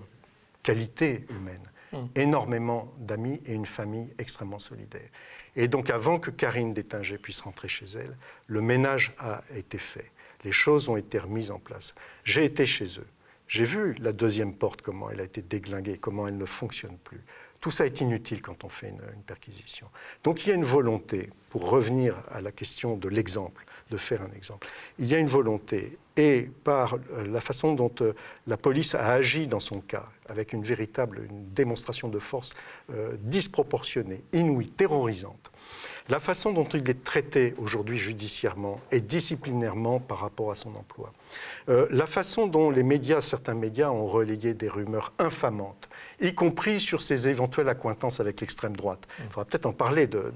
[0.63, 1.61] qualité humaine,
[1.93, 2.09] hum.
[2.15, 5.09] énormément d'amis et une famille extrêmement solidaire.
[5.55, 8.15] Et donc avant que Karine Détinger puisse rentrer chez elle,
[8.47, 10.11] le ménage a été fait.
[10.43, 11.93] Les choses ont été remises en place.
[12.23, 13.07] J'ai été chez eux.
[13.47, 17.21] J'ai vu la deuxième porte, comment elle a été déglinguée, comment elle ne fonctionne plus.
[17.59, 19.87] Tout ça est inutile quand on fait une, perquisition.
[20.23, 24.21] Donc il y a une volonté, pour revenir à la question de l'exemple, de faire
[24.21, 28.13] un exemple, il y a une volonté, et par euh, la façon dont euh,
[28.47, 32.53] la police a agi dans son cas, avec une véritable une démonstration de force
[32.91, 35.51] euh, disproportionnée, inouïe, terrorisante,
[36.09, 41.13] la façon dont il est traité aujourd'hui judiciairement et disciplinairement par rapport à son emploi,
[41.69, 46.79] euh, la façon dont les médias, certains médias ont relayé des rumeurs infamantes, y compris
[46.79, 49.07] sur ses éventuelles accointances avec l'extrême droite.
[49.19, 50.33] Il faudra peut-être en parler de,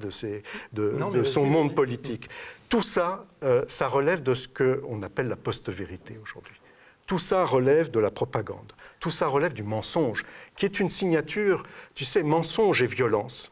[0.74, 2.30] de, son monde politique.
[2.70, 6.56] Tout ça, euh, ça relève de ce qu'on appelle la post-vérité aujourd'hui.
[7.06, 8.74] Tout ça relève de la propagande.
[9.00, 10.26] Tout ça relève du mensonge,
[10.56, 13.52] qui est une signature, tu sais, mensonge et violence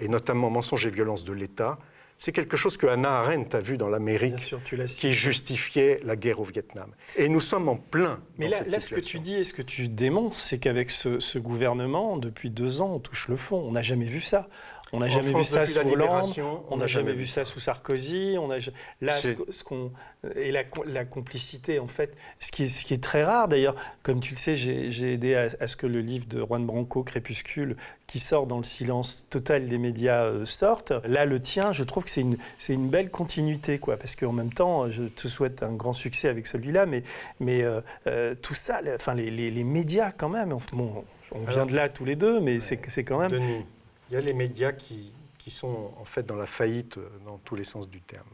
[0.00, 1.78] et notamment mensonge et violence de l'État,
[2.16, 4.54] c'est quelque chose que Hannah Arendt a vu dans l'Amérique
[4.86, 6.90] qui justifiait la guerre au Vietnam.
[7.16, 8.20] Et nous sommes en plein.
[8.38, 11.18] Mais là, là ce que tu dis et ce que tu démontres, c'est qu'avec ce,
[11.18, 13.58] ce, gouvernement, depuis deux ans, on touche le fond.
[13.58, 14.48] On n'a jamais vu ça.
[14.94, 16.32] On n'a jamais vu ça sous Hollande,
[16.70, 18.36] on n'a jamais, vu ça sous Sarkozy.
[18.38, 18.58] On a,
[19.00, 19.90] là, ce, qu'on
[20.36, 23.74] et la, la, complicité, en fait, ce qui est, ce qui est très rare d'ailleurs.
[24.02, 27.76] Comme tu le sais, j'ai aidé à, ce que le livre de Juan Branco, Crépuscule,
[28.06, 30.92] qui sort dans le silence total des médias, euh, sorte.
[31.04, 32.36] Là, le tien, je trouve que c'est une,
[32.68, 36.46] une belle continuité, quoi, parce qu'en même temps, je te souhaite un grand succès avec
[36.46, 37.02] celui-là, mais,
[37.40, 40.56] mais euh, euh, tout ça, enfin, les, les, médias quand même.
[40.72, 43.64] Bon, on vient de là tous les deux, mais c'est quand même.
[44.10, 47.38] Il y a les médias qui, qui, sont en fait dans la faillite euh, dans
[47.38, 48.28] tous les sens du terme,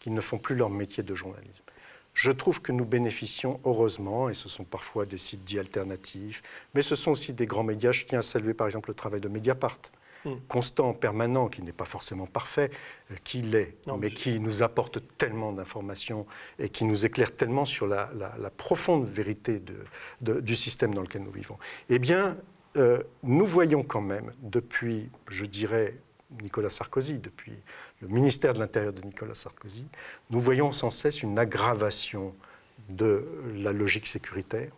[0.00, 1.64] qui ne font plus leur métier de journalisme.
[2.14, 6.42] Je trouve que nous bénéficions heureusement, et ce sont parfois des sites dits alternatifs,
[6.74, 7.92] mais ce sont aussi des grands médias.
[7.92, 9.78] Je tiens à saluer par exemple le travail de Mediapart,
[10.26, 10.34] mm.
[10.46, 12.70] constant, permanent, qui n'est pas forcément parfait,
[13.10, 16.26] euh, qui l'est, mais qui nous apporte tellement d'informations
[16.58, 18.10] et qui nous éclaire tellement sur la,
[18.58, 19.62] profonde vérité
[20.20, 21.58] du système dans lequel nous vivons.
[21.88, 22.36] Eh bien,
[22.76, 25.94] euh, nous voyons quand même, depuis, je dirais,
[26.42, 27.52] Nicolas Sarkozy, depuis
[28.00, 29.84] le ministère de l'Intérieur de Nicolas Sarkozy,
[30.30, 32.34] nous voyons sans cesse une aggravation
[32.88, 34.72] de la logique sécuritaire,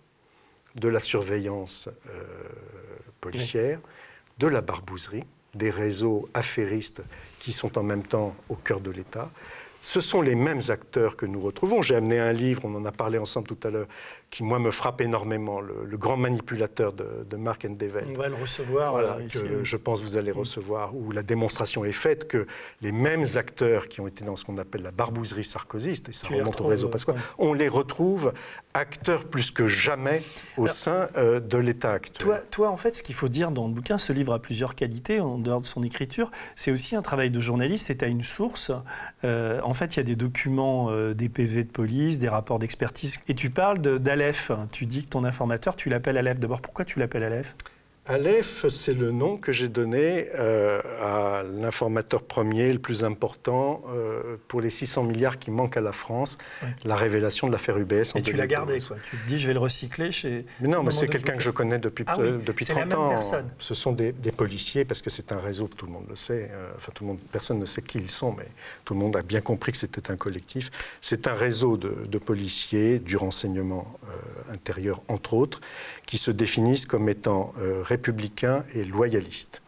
[0.74, 2.22] de la surveillance euh,
[3.20, 3.80] policière,
[4.38, 7.02] de la barbouzerie, des réseaux affairistes
[7.38, 9.30] qui sont en même temps au cœur de l'État.
[9.84, 11.82] Ce sont les mêmes acteurs que nous retrouvons.
[11.82, 13.86] J'ai amené un livre, on en a parlé ensemble tout à l'heure,
[14.30, 18.06] qui, moi, me frappe énormément, le, grand manipulateur de, Mark Endevel.
[18.08, 18.92] On va le recevoir.
[18.92, 20.38] Voilà, que je pense vous allez mm.
[20.38, 22.46] recevoir, où la démonstration est faite que
[22.80, 26.28] les mêmes acteurs qui ont été dans ce qu'on appelle la barbouzerie sarkozyste, et ça
[26.28, 28.32] remonte au réseau Pasqua, on les retrouve
[28.72, 30.22] acteurs plus que jamais
[30.56, 32.26] au sein euh, de l'État actuel.
[32.26, 34.74] Toi, toi, en fait, ce qu'il faut dire dans le bouquin, ce livre a plusieurs
[34.74, 38.22] qualités, en dehors de son écriture, c'est aussi un travail de journaliste, c'est à une
[38.22, 38.72] source.
[39.24, 42.58] Euh, en fait, il y a des documents, euh, des PV de police, des rapports
[42.58, 46.38] d'expertise, et tu parles d'Alex tu dis que ton informateur, tu l'appelles Aleph.
[46.38, 47.54] D'abord, pourquoi tu l'appelles Aleph?
[48.06, 54.36] Aleph, c'est le nom que j'ai donné euh, à l'informateur premier, le plus important, euh,
[54.46, 56.36] pour les 600 milliards qui manquent à la France,
[56.84, 58.14] la révélation de l'affaire UBS.
[58.14, 58.98] Et tu l'as gardé, quoi.
[59.08, 60.44] Tu te dis, je vais le recycler chez.
[60.60, 63.08] Mais non, mais c'est quelqu'un que je connais depuis, ah depuis 30 ans.
[63.08, 63.46] Personne.
[63.58, 66.50] Ce sont des, policiers, parce que c'est un réseau, tout le monde le sait.
[66.52, 68.48] Euh, enfin, tout le monde, personne ne sait qui ils sont, mais
[68.84, 70.70] tout le monde a bien compris que c'était un collectif.
[71.00, 73.98] C'est un réseau de, de policiers, du renseignement
[74.52, 75.60] intérieur, entre autres,
[76.06, 77.54] qui se définissent comme étant
[77.94, 79.62] républicains et loyalistes.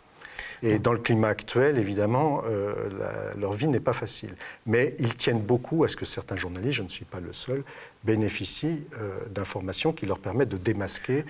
[0.62, 2.88] Et dans le climat actuel, évidemment, euh,
[3.36, 4.34] leur vie n'est pas facile.
[4.64, 7.62] Mais ils tiennent beaucoup à ce que certains journalistes, je ne suis pas le seul,
[8.06, 11.24] bénéficient euh, d'informations qui leur permettent de démasquer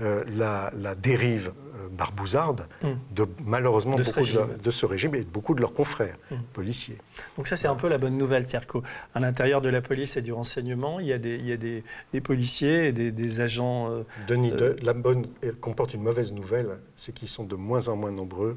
[0.00, 1.52] euh, la, dérive
[1.92, 2.88] barbouzarde mm.
[3.14, 6.36] de malheureusement de beaucoup ce de, ce régime et de beaucoup de leurs confrères mm.
[6.52, 6.98] policiers.
[7.36, 10.22] Donc ça c'est un peu la bonne nouvelle, c'est-à-dire qu'à l'intérieur de la police et
[10.22, 13.40] du renseignement, il y a des, il y a des, des policiers et des, des
[13.40, 13.90] agents...
[14.28, 15.26] Denis, la bonne
[15.60, 18.56] comporte une mauvaise nouvelle, c'est qu'ils sont de moins en moins nombreux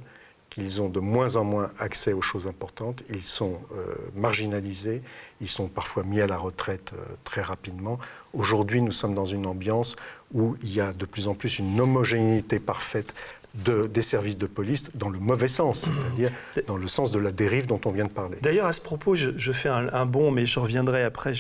[0.54, 5.02] qu'ils ont de moins en moins accès aux choses importantes, ils sont euh, marginalisés,
[5.42, 7.98] ils sont parfois mis à la retraite euh, très rapidement.
[8.34, 9.96] Aujourd'hui, nous sommes dans une ambiance
[10.34, 13.14] où il y a de plus en plus une homogénéité parfaite
[13.56, 16.32] de, des services de police dans le mauvais sens, c'est-à-dire
[16.68, 18.38] dans le sens de la dérive dont on vient de parler.
[18.42, 21.34] D'ailleurs, à ce propos, je, fais un, un, bond, mais je reviendrai après.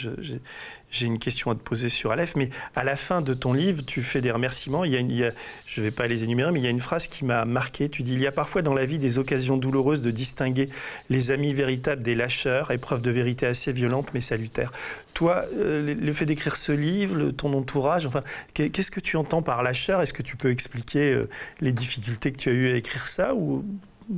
[0.93, 3.84] J'ai une question à te poser sur Aleph, mais à la fin de ton livre,
[3.84, 4.84] tu fais des remerciements.
[4.84, 5.32] Il y a,
[5.65, 7.89] je ne vais pas les énumérer, mais il y a une phrase qui m'a marqué.
[7.89, 10.69] Tu dis Il y a parfois dans la vie des occasions douloureuses de distinguer
[11.10, 14.71] les amis véritables des lâcheurs, épreuve de vérité assez violente mais salutaire.
[15.15, 18.21] Toi, euh, le fait d'écrire ce livre, ton entourage, enfin,
[18.53, 19.99] qu'est-ce que tu entends par lâcheur?
[19.99, 21.27] Est-ce que tu peux expliquer euh,
[21.60, 23.65] les difficultés que tu as eues à écrire ça ou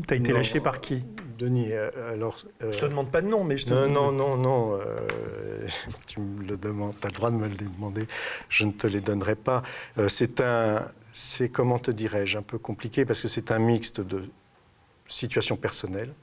[0.07, 1.03] tu as été lâché par qui?
[1.37, 2.39] Denis, euh, alors...
[2.61, 4.79] Euh, je te demande pas de nom, mais je te Non, non, non, non.
[4.79, 5.67] Euh,
[6.07, 8.07] tu me le demandes, tu as le droit de me le demander.
[8.49, 9.63] Je ne te les donnerai pas.
[10.07, 10.87] c'est un...
[11.17, 14.25] C'est, comment te dirais-je, un peu compliqué parce que c'est un mixte de
[15.07, 16.13] situations personnelles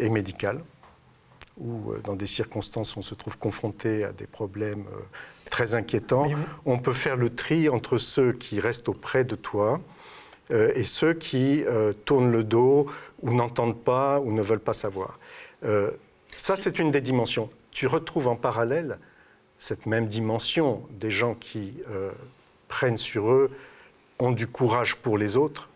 [0.00, 0.60] et médicales,
[1.56, 4.86] où dans des circonstances on se trouve confronté à des problèmes
[5.50, 6.26] très inquiétants.
[6.64, 9.80] On peut faire le tri entre ceux qui restent auprès de toi,
[10.50, 12.86] euh, et ceux qui euh, tournent le dos
[13.22, 15.18] ou n'entendent pas ou ne veulent pas savoir.
[15.64, 15.90] Euh,
[16.36, 17.50] ça, c'est une des dimensions.
[17.70, 18.98] Tu retrouves en parallèle
[19.56, 21.74] cette même dimension des gens qui
[22.68, 23.50] prennent sur eux,
[24.18, 25.68] ont du courage pour les autres,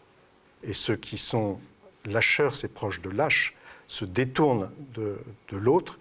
[0.64, 1.60] et ceux qui sont
[2.04, 5.16] lâcheurs, c'est proche de lâches, se détournent de
[5.52, 5.98] l'autre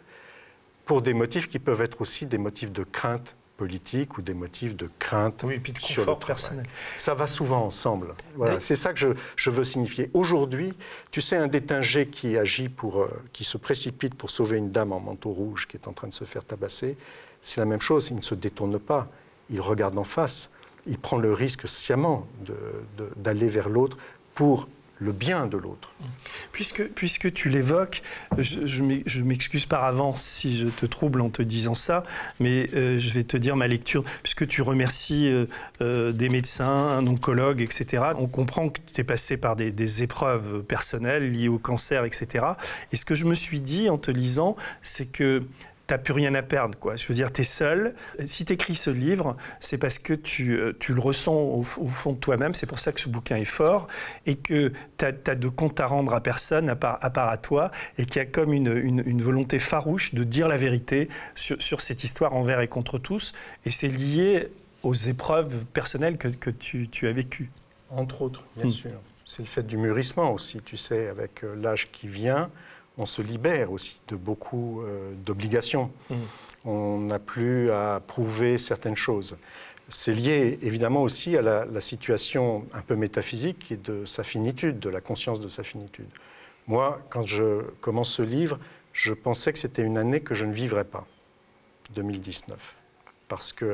[0.85, 4.75] pour des motifs qui peuvent être aussi des motifs de crainte politique ou des motifs
[4.75, 6.65] de crainte oui, puis de sur le personnel.
[6.95, 8.13] Ça va souvent ensemble.
[8.35, 10.09] Voilà, c'est ça que je, je veux signifier.
[10.13, 10.73] Aujourd'hui,
[11.11, 14.93] tu sais, un détingé qui agit pour, euh, qui se précipite pour sauver une dame
[14.93, 16.95] en manteau rouge qui est en train de se faire tabasser,
[17.41, 18.09] c'est la même chose.
[18.09, 19.07] Il ne se détourne pas.
[19.49, 20.51] Il regarde en face.
[20.85, 22.27] Il prend le risque sciemment
[23.17, 23.97] d'aller vers l'autre
[24.35, 25.93] pour le bien de l'autre.
[26.51, 28.01] Puisque, puisque tu l'évoques,
[28.37, 32.03] je, je m'excuse par avance si je te trouble en te disant ça,
[32.39, 35.45] mais euh, je vais te dire ma lecture, puisque tu remercies euh,
[35.81, 38.03] euh, des médecins, un oncologue, etc.
[38.17, 42.45] On comprend que tu es passé par des, des, épreuves personnelles liées au cancer, etc.
[42.91, 45.41] Et ce que je me suis dit en te lisant, c'est que
[45.87, 46.97] t'as plus rien à perdre, quoi.
[46.97, 47.95] Je veux dire, tu es seul.
[48.25, 52.11] Si tu écris ce livre, c'est parce que tu, euh, tu le ressens au, fond
[52.11, 52.53] de toi-même.
[52.53, 53.87] C'est pour ça que ce bouquin est fort
[54.25, 57.37] et que tu as, de compte à rendre à personne à part à, part à
[57.37, 61.61] toi et qu'il y a comme une, une, volonté farouche de dire la vérité sur,
[61.61, 63.33] sur, cette histoire envers et contre tous.
[63.65, 64.49] Et c'est lié
[64.83, 67.49] aux épreuves personnelles que, que tu, tu, as vécues.
[67.89, 68.71] Entre autres, bien hmm.
[68.71, 68.91] sûr.
[69.25, 72.49] c'est le fait du mûrissement aussi, tu sais, avec euh, l'âge qui vient,
[72.97, 75.91] on se libère aussi de beaucoup euh, d'obligations.
[76.09, 76.15] Mmh.
[76.65, 79.37] On n'a plus à prouver certaines choses.
[79.89, 84.89] C'est lié évidemment aussi à la, situation un peu métaphysique et de sa finitude, de
[84.89, 86.09] la conscience de sa finitude.
[86.65, 88.59] Moi, quand je commence ce livre,
[88.91, 91.07] je pensais que c'était une année que je ne vivrais pas,
[91.91, 92.81] 2019,
[93.29, 93.65] parce que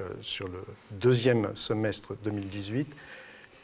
[0.00, 2.94] euh, sur le deuxième semestre 2018,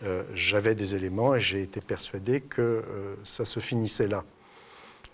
[0.04, 2.82] euh, j'avais des éléments et j'ai été persuadé que
[3.24, 4.24] ça se finissait là.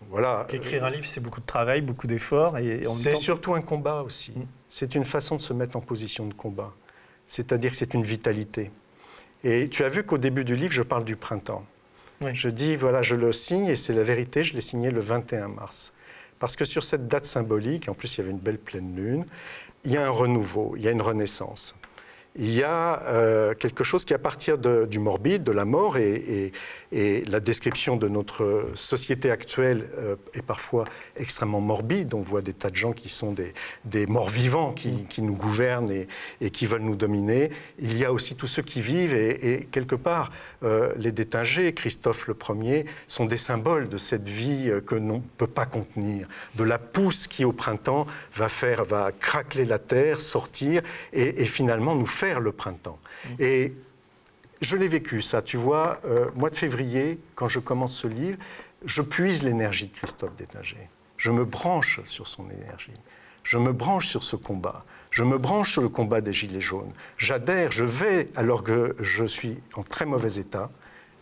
[0.09, 0.47] Voilà.
[0.53, 2.59] Écrire un livre, c'est beaucoup de travail, beaucoup d'efforts.
[2.59, 4.33] Et c'est surtout un combat aussi.
[4.33, 4.47] Mm.
[4.69, 6.73] C'est une façon de se mettre en position de combat.
[7.27, 8.71] C'est-à-dire que c'est une vitalité.
[9.45, 11.65] Et tu as vu qu'au début du livre, je parle du printemps.
[12.33, 15.49] Je dis, voilà, je le signe et c'est la vérité, je l'ai signé le 21
[15.49, 15.95] mars.
[16.39, 19.25] Parce que sur cette date symbolique, en plus il y avait une belle pleine lune,
[19.85, 21.75] il y a un renouveau, il y a une renaissance
[22.37, 26.53] il y a euh, quelque chose qui, à partir du morbide, de la mort, et,
[26.93, 30.85] la description de notre société actuelle euh, est parfois
[31.17, 32.15] extrêmement morbide.
[32.15, 35.91] On voit des tas de gens qui sont des, morts vivants, qui, nous gouvernent
[36.41, 37.51] et, qui veulent nous dominer.
[37.79, 42.27] Il y a aussi tous ceux qui vivent, et, quelque part, euh, les détingés, Christophe
[42.27, 46.27] le Premier, sont des symboles de cette vie que l'on ne peut pas contenir,
[46.57, 51.95] de la pousse qui, au printemps, va faire, va craquer la terre, sortir, et, finalement
[51.95, 52.99] nous faire le printemps.
[53.25, 53.35] Mm.
[53.41, 53.73] Et
[54.61, 55.43] je l'ai vécu, ça.
[55.43, 58.39] Tu vois, euh, mois de février, quand je commence ce livre,
[58.85, 60.89] je puise l'énergie de Christophe Détinger.
[61.17, 62.95] Je me branche sur son énergie.
[63.43, 64.85] Je me branche sur ce combat.
[65.11, 66.93] Je me branche sur le combat des Gilets jaunes.
[67.19, 70.71] J'adhère, je vais, alors que je suis en très mauvais état,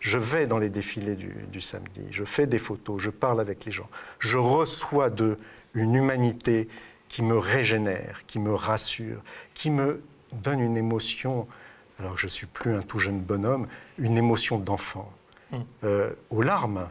[0.01, 3.65] je vais dans les défilés du, du, samedi, je fais des photos, je parle avec
[3.65, 3.89] les gens.
[4.21, 5.39] Je reçois d'eux
[5.75, 6.69] une humanité
[7.09, 9.23] qui me régénère, qui me rassure,
[9.55, 11.49] qui me donne une émotion,
[11.99, 13.67] alors que je ne suis plus un tout jeune bonhomme,
[13.99, 15.13] une émotion d'enfant.
[15.53, 15.65] Hum.
[15.85, 16.89] Euh, aux larmes,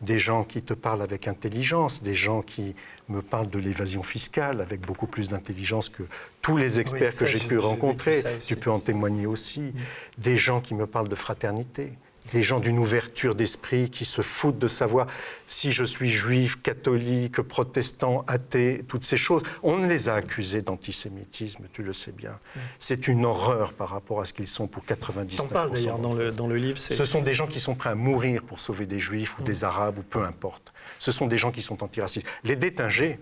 [0.00, 2.74] des gens qui te parlent avec intelligence, des gens qui
[3.08, 6.02] me parlent de l'évasion fiscale avec beaucoup plus d'intelligence que
[6.42, 8.22] tous les experts que j'ai pu rencontrer.
[8.46, 9.60] Tu peux en témoigner aussi.
[9.60, 9.72] Hum.
[10.18, 11.92] Des gens qui me parlent de fraternité
[12.32, 15.06] des gens d'une ouverture d'esprit qui se foutent de savoir
[15.46, 19.42] si je suis juif, catholique, protestant, athée, toutes ces choses.
[19.62, 22.38] On les a accusés d'antisémitisme, tu le sais bien.
[22.78, 25.42] C'est une horreur par rapport à ce qu'ils sont pour 99%.
[25.42, 26.78] On parle d'ailleurs dans le, dans le livre.
[26.78, 29.64] Ce sont des gens qui sont prêts à mourir pour sauver des juifs ou des
[29.64, 30.72] arabes ou peu importe.
[30.98, 32.26] Ce sont des gens qui sont antiracistes.
[32.44, 33.18] Les détingés,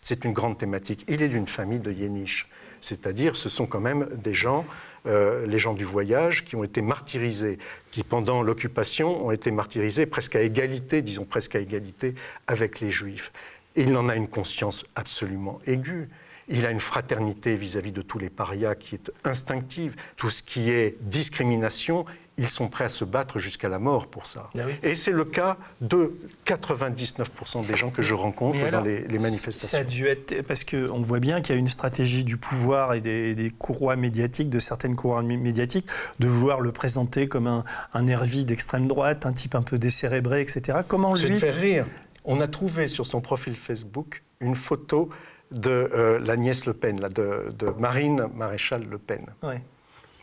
[0.00, 1.04] c'est une grande thématique.
[1.08, 2.48] Il est d'une famille de Yéniche.
[2.80, 4.64] C'est-à-dire, ce sont quand même des gens,
[5.06, 7.58] euh, les gens du voyage, qui ont été martyrisés,
[7.90, 12.14] qui pendant l'occupation ont été martyrisés presque à égalité, disons presque à égalité,
[12.46, 13.32] avec les Juifs.
[13.76, 16.08] il en a une conscience absolument aiguë.
[16.48, 19.96] Il a une fraternité vis-à-vis de tous les parias qui est instinctive.
[20.16, 22.04] Tout ce qui est discrimination,
[22.38, 24.50] ils sont prêts à se battre jusqu'à la mort pour ça.
[24.56, 26.14] Ah Et c'est le cas de
[26.46, 29.68] 99% des gens que je rencontre dans les, manifestations.
[29.68, 32.94] Ça a dû être parce qu'on voit bien qu'il y a une stratégie du pouvoir
[32.94, 35.86] et des, courroies médiatiques, de certaines courroies médiatiques,
[36.18, 40.42] de vouloir le présenter comme un, un hervi d'extrême droite, un type un peu décérébré,
[40.42, 40.80] etc.
[40.86, 41.22] Comment lui...
[41.22, 41.86] Je te faire rire.
[42.24, 45.08] On a trouvé sur son profil Facebook une photo
[45.50, 49.26] de euh, la nièce Le Pen, là, de, Marine Maréchal Le Pen.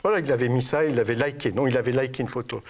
[0.04, 1.52] Voilà, il avait mis ça, il avait liké.
[1.54, 2.62] Non, il avait liké une photo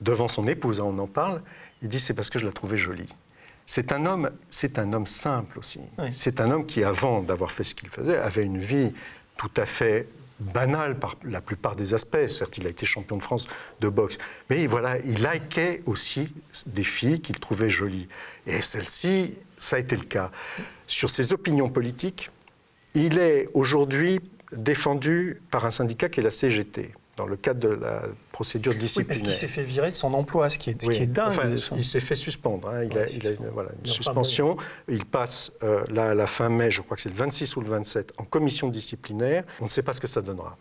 [0.00, 1.42] devant son épouse, hein, on en parle.
[1.82, 3.08] Il dit c'est parce que je la trouvais jolie.
[3.66, 5.80] C'est un homme, c'est un homme simple aussi.
[6.12, 8.94] C'est un homme qui, avant d'avoir fait ce qu'il faisait, avait une vie
[9.36, 10.08] tout à fait
[10.40, 12.26] banale par la plupart des aspects.
[12.28, 13.46] Certes, il a été champion de France
[13.80, 14.16] de boxe,
[14.48, 16.32] mais voilà, il likait aussi
[16.66, 18.08] des filles qu'il trouvait jolies.
[18.46, 20.30] Et celle-ci, ça a été le cas
[20.88, 22.30] sur ses opinions politiques,
[22.94, 24.20] il est aujourd'hui
[24.52, 29.16] défendu par un syndicat qui est la CGT dans le cadre de la procédure disciplinaire.
[29.16, 31.34] Oui, parce qu'il s'est fait virer de son emploi, ce qui est, qui est dingue.
[31.76, 32.68] Il s'est fait suspendre.
[32.68, 32.84] Hein.
[32.84, 34.56] Il, a, il, a, une, voilà, une suspension.
[34.88, 37.60] Il passe euh, là, à la fin mai, je crois que c'est le 26 ou
[37.60, 39.44] le 27, en commission disciplinaire.
[39.60, 40.56] On ne sait pas ce que ça donnera.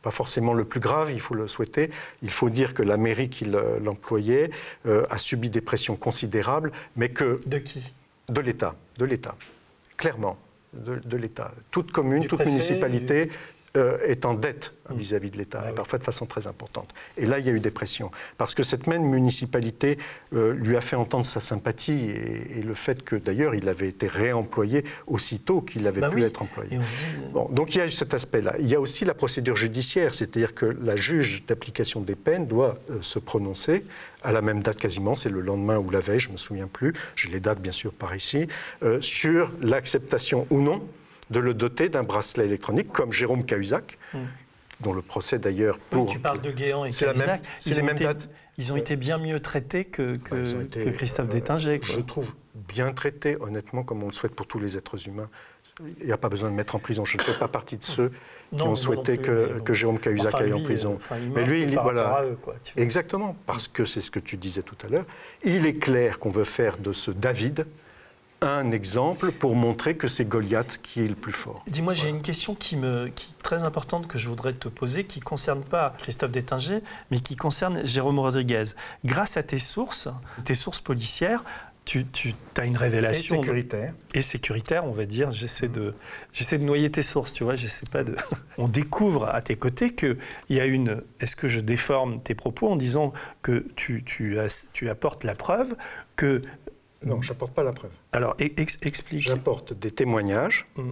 [0.00, 1.90] Pas forcément le plus grave, il faut le souhaiter.
[2.22, 4.50] Il faut dire que la mairie qui l'employait
[4.86, 7.40] euh, a subi des pressions considérables, mais que...
[7.46, 7.82] De qui?
[8.28, 8.74] De l'État.
[8.98, 9.34] De l'État
[9.98, 10.38] clairement
[10.72, 11.52] de, l'État.
[11.70, 13.28] Toute commune, toute municipalité
[13.76, 16.94] euh, est en dette vis-à-vis de l'État, ah et parfois de façon très importante.
[17.16, 18.10] Et là, il y a eu des pressions.
[18.38, 19.98] Parce que cette même municipalité
[20.32, 24.08] euh, lui a fait entendre sa sympathie, et, le fait que d'ailleurs il avait été
[24.08, 26.78] réemployé aussitôt qu'il avait bah pu être employé.
[27.32, 28.54] Bon, donc il y a eu cet aspect-là.
[28.58, 32.78] Il y a aussi la procédure judiciaire, c'est-à-dire que la juge d'application des peines doit
[32.90, 33.84] euh, se prononcer
[34.22, 36.66] à la même date quasiment, c'est le lendemain ou la veille, je ne me souviens
[36.66, 38.48] plus, j'ai les dates bien sûr par ici,
[39.00, 40.82] sur l'acceptation ou non
[41.30, 44.18] de le doter d'un bracelet électronique, comme Jérôme Cahuzac, mm.
[44.80, 46.06] dont le procès d'ailleurs pour...
[46.06, 47.42] Oui, tu parles de Guéant et Cahuzac.
[47.58, 48.28] C'est les mêmes dates.
[48.58, 51.78] Ils ont été bien mieux traités que, que, Christophe Détinger.
[51.82, 55.30] Je trouve bien traités, honnêtement, comme on le souhaite pour tous les êtres humains.
[56.00, 57.04] Il n'y a pas besoin de mettre en prison.
[57.04, 58.10] Je ne fais pas partie de ceux
[58.56, 60.98] qui ont souhaité que, que, Jérôme Cahuzac aille en prison.
[61.32, 62.24] mais lui, il, voilà.
[62.76, 65.04] Exactement, parce que c'est ce que tu disais tout à l'heure.
[65.44, 67.64] Il est clair qu'on veut faire de ce David
[68.40, 71.64] un exemple pour montrer que c'est Goliath qui est le plus fort.
[71.66, 75.04] Dis-moi, j'ai une question qui, me, qui est très importante que je voudrais te poser,
[75.04, 76.80] qui ne concerne pas Christophe Détinger,
[77.10, 78.64] mais qui concerne Jérôme Rodriguez.
[79.04, 80.08] Grâce à tes sources,
[80.44, 81.42] tes sources policières,
[81.84, 83.36] tu, tu as une révélation.
[83.36, 83.94] Et sécuritaire.
[84.12, 85.30] Et sécuritaire, on va dire.
[85.30, 85.94] J'essaie de,
[86.32, 87.56] j'essaie de noyer tes sources, tu vois.
[87.56, 88.14] J'essaie pas de.
[88.58, 90.18] on découvre à tes côtés qu'il
[90.50, 91.02] y a une.
[91.20, 95.34] Est-ce que je déforme tes propos en disant que tu, tu, as, tu apportes la
[95.34, 95.76] preuve
[96.14, 96.42] que
[97.04, 97.92] non, je n'apporte pas la preuve.
[98.12, 99.20] Alors, explique.
[99.20, 100.90] J'apporte des témoignages mm.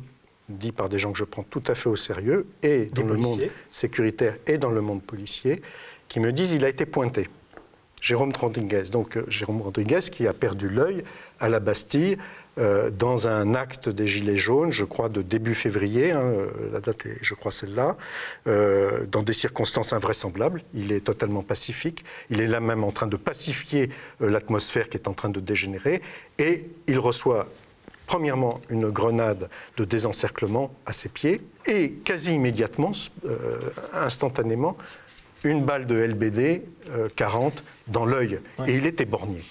[0.48, 3.16] dits par des gens que je prends tout à fait au sérieux, et dans le
[3.16, 5.62] monde sécuritaire et dans le monde policier,
[6.08, 7.28] qui me disent il a été pointé.
[8.00, 11.02] Jérôme Rodriguez, donc euh, Jérôme Rodriguez qui a perdu l'œil
[11.40, 12.18] à la Bastille
[12.58, 16.80] euh, dans un acte des Gilets jaunes, je crois de début février, hein, euh, la
[16.80, 17.98] date est, je crois, celle-là,
[18.46, 20.62] euh, dans des circonstances invraisemblables.
[20.72, 22.04] Il est totalement pacifique.
[22.30, 23.90] Il est là même en train de pacifier
[24.20, 26.00] l'atmosphère qui est en train de dégénérer.
[26.38, 27.46] Et il reçoit
[28.06, 32.92] premièrement une grenade de désencerclement à ses pieds et quasi immédiatement,
[33.92, 34.76] instantanément,
[35.44, 36.62] une balle de LBD
[37.16, 38.38] 40 dans l'œil.
[38.66, 39.42] Et il était borgné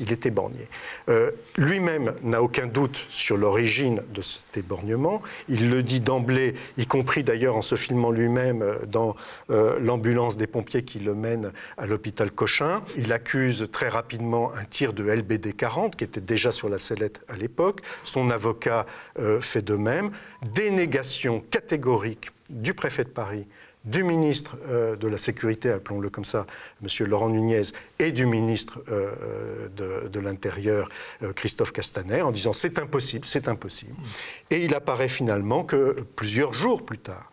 [0.00, 0.68] il est éborgné.
[1.08, 5.22] Euh, lui-même n'a aucun doute sur l'origine de cet éborgnement.
[5.48, 9.14] Il le dit d'emblée, y compris d'ailleurs en se filmant lui-même euh, dans
[9.50, 12.82] euh, l'ambulance des pompiers qui le mène à l'hôpital Cochin.
[12.96, 17.20] Il accuse très rapidement un tir de LBD 40 qui était déjà sur la sellette
[17.28, 17.80] à l'époque.
[18.04, 18.86] Son avocat
[19.40, 20.10] fait de même.
[20.54, 23.46] Dénégation catégorique du préfet de Paris
[23.84, 26.46] du ministre euh, de la Sécurité, appelons-le comme ça,
[26.82, 27.06] M.
[27.06, 27.62] Laurent Nunez,
[27.98, 29.68] et du ministre euh,
[30.08, 30.88] de, l'Intérieur,
[31.22, 33.94] euh, Christophe Castaner, en disant c'est impossible, c'est impossible.
[34.50, 37.32] Et il apparaît finalement que plusieurs jours plus tard,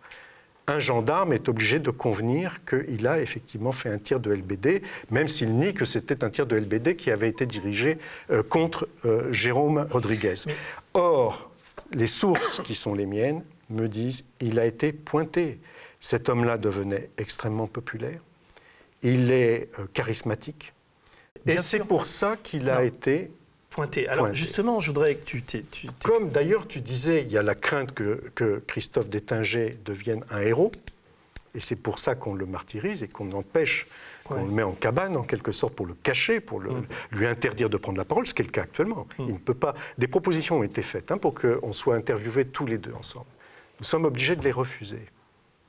[0.69, 4.81] un gendarme est obligé de convenir qu'il a effectivement fait un tir de LBD,
[5.11, 7.97] même s'il nie que c'était un tir de LBD qui avait été dirigé
[8.49, 8.89] contre
[9.31, 10.35] Jérôme Rodriguez.
[10.93, 11.49] Or,
[11.93, 15.59] les sources qui sont les miennes me disent il a été pointé.
[15.99, 18.19] Cet homme-là devenait extrêmement populaire.
[19.01, 20.73] Il est euh, charismatique.
[21.45, 23.31] et c'est pour ça qu'il a été
[23.69, 24.07] pointé.
[24.07, 25.43] Alors justement, je voudrais que tu...
[25.43, 30.41] tu Comme d'ailleurs tu disais, il y a la crainte que, Christophe Détinger devienne un
[30.41, 30.71] héros.
[31.55, 33.87] Et c'est pour ça qu'on le martyrise et qu'on empêche,
[34.23, 36.87] qu'on le met en cabane en quelque sorte pour le cacher, pour le, mm.
[37.13, 39.07] lui interdire de prendre la parole, ce qui est le cas actuellement.
[39.17, 39.25] Mm.
[39.27, 39.73] Il ne peut pas.
[39.97, 43.25] Des propositions ont été faites hein, pour qu'on soit interviewés tous les deux ensemble.
[43.79, 45.01] Nous sommes obligés de les refuser.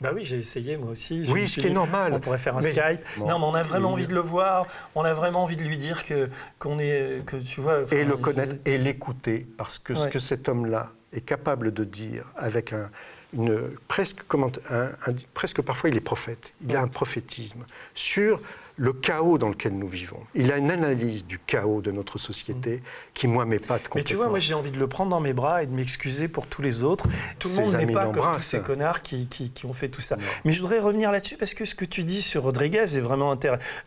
[0.00, 1.24] Bah oui, j'ai essayé moi aussi.
[1.28, 2.12] Oui, ce qui est normal.
[2.14, 3.00] On pourrait faire un Skype.
[3.18, 4.66] Non, mais on a vraiment envie de le voir.
[4.94, 6.28] On a vraiment envie de lui dire que
[6.58, 7.82] qu'on est, que tu vois.
[7.90, 12.26] Et le connaître et l'écouter, parce que ce que cet homme-là est capable de dire
[12.36, 12.90] avec un,
[13.32, 14.90] une presque comment, un,
[15.34, 16.52] presque parfois il est prophète.
[16.62, 18.40] Il a un prophétisme sur
[18.78, 20.20] le chaos dans lequel nous vivons.
[20.34, 22.80] Il a une analyse du chaos de notre société mm.
[23.12, 23.96] qui, moi, m'épate complètement.
[23.96, 26.28] Mais tu vois, moi, j'ai envie de le prendre dans mes bras et de m'excuser
[26.28, 27.06] pour tous les autres.
[27.38, 30.16] Tout le monde n'est pas comme tous ces connards qui, qui, ont fait tout ça.
[30.44, 33.36] Mais je voudrais revenir là-dessus parce que ce que tu dis sur Rodriguez est vraiment,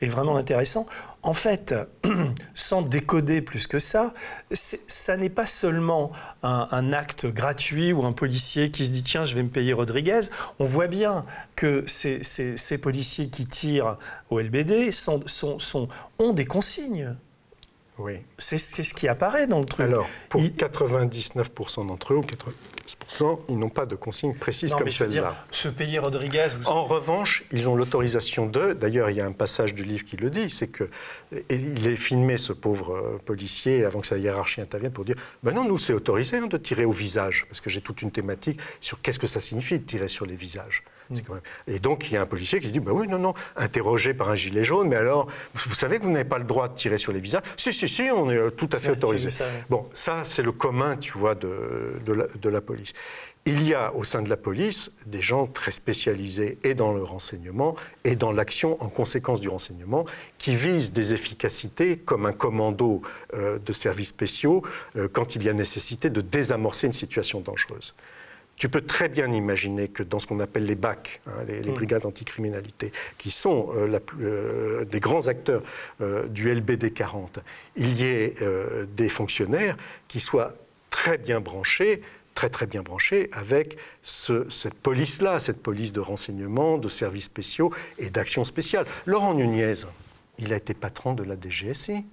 [0.02, 0.86] est vraiment intéressant.
[1.24, 1.76] En fait,
[2.56, 4.14] sans décoder plus que ça,
[4.52, 6.12] ça n'est pas seulement
[6.42, 10.22] un, acte gratuit ou un policier qui se dit tiens, je vais me payer Rodriguez.
[10.60, 13.98] On voit bien que ces, policiers qui tirent
[14.30, 14.90] au LBD
[16.20, 17.16] ont des consignes.
[17.98, 18.14] Oui.
[18.38, 19.86] C'est ce qui apparaît dans le truc.
[19.86, 25.46] Alors, pour 99% d'entre eux, ou 90%, ils n'ont pas de consignes précises comme celle-là.
[25.52, 26.48] Ce pays Rodriguez.
[26.66, 28.74] En revanche, ils ont l'autorisation de.
[28.74, 32.38] D'ailleurs, il y a un passage du livre qui le dit c'est qu'il est filmé,
[32.38, 35.94] ce pauvre euh, policier, avant que sa hiérarchie intervienne, pour dire Ben non, nous, c'est
[35.94, 37.46] autorisé hein, de tirer au visage.
[37.50, 40.36] Parce que j'ai toute une thématique sur qu'est-ce que ça signifie de tirer sur les
[40.36, 40.84] visages.
[41.68, 44.30] Et donc, il y a un policier qui dit bah oui, non, non, interrogé par
[44.30, 46.98] un gilet jaune, mais alors, vous, savez que vous n'avez pas le droit de tirer
[46.98, 49.30] sur les visages Si, si, si, on est tout à fait autorisé.
[49.70, 52.94] Bon, ça, c'est le commun, tu vois, de, de, la, police.
[53.46, 57.04] Il y a au sein de la police des gens très spécialisés et dans le
[57.04, 60.06] renseignement et dans l'action en conséquence du renseignement
[60.38, 63.02] qui visent des efficacités comme un commando
[63.34, 64.62] euh, de services spéciaux
[64.96, 67.96] euh, quand il y a nécessité de désamorcer une situation dangereuse.
[68.62, 72.06] Tu peux très bien imaginer que dans ce qu'on appelle les BAC, hein, les, brigades
[72.06, 75.64] anticriminalité, qui sont euh, euh, des grands acteurs
[76.00, 77.40] euh, du LBD 40,
[77.76, 78.36] il y ait
[78.96, 79.76] des fonctionnaires
[80.08, 80.54] qui soient
[80.92, 82.04] très bien branchés
[82.36, 88.12] très très bien branché avec cette police-là, cette police de renseignement, de services spéciaux et
[88.12, 88.86] d'actions spéciales.
[89.08, 89.74] Laurent Nunez,
[90.38, 92.06] il a été patron de la DGSI.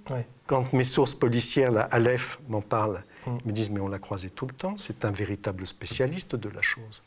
[0.47, 3.05] Quand mes sources policières, la Aleph, m'en parlent.
[3.45, 6.49] Ils me disent mais on l'a croisé tout le temps, c'est un véritable spécialiste de
[6.49, 7.03] la chose.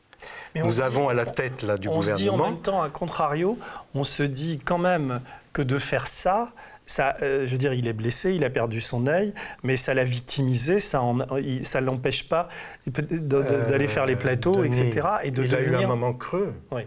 [0.56, 2.14] Nous avons à la tête là, du on gouvernement.
[2.14, 3.58] On se dit en même temps, à contrario,
[3.96, 5.22] on se dit quand même
[5.54, 6.54] que de faire ça,
[6.86, 9.94] ça, euh, je veux dire, il est blessé, il a perdu son œil, mais ça
[9.94, 12.50] l'a victimisé, ça ne ça l'empêche pas
[12.86, 15.08] d'aller faire les plateaux, etc.
[15.24, 16.54] Et de il a eu un moment creux.
[16.72, 16.82] Oui.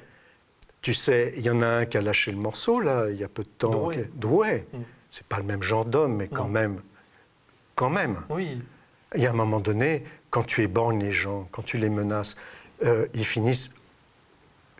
[0.83, 3.25] Tu sais, il y en a un qui a lâché le morceau, là, il y
[3.25, 3.91] a peu de temps.
[4.15, 4.67] Doué.
[4.73, 4.79] Mm.
[5.09, 6.81] C'est pas le même genre d'homme, mais quand même.
[7.75, 8.19] Quand même.
[8.29, 8.61] Oui.
[9.15, 12.37] Il y a un moment donné, quand tu éborgnes les gens, quand tu les menaces,
[12.85, 13.71] euh, ils finissent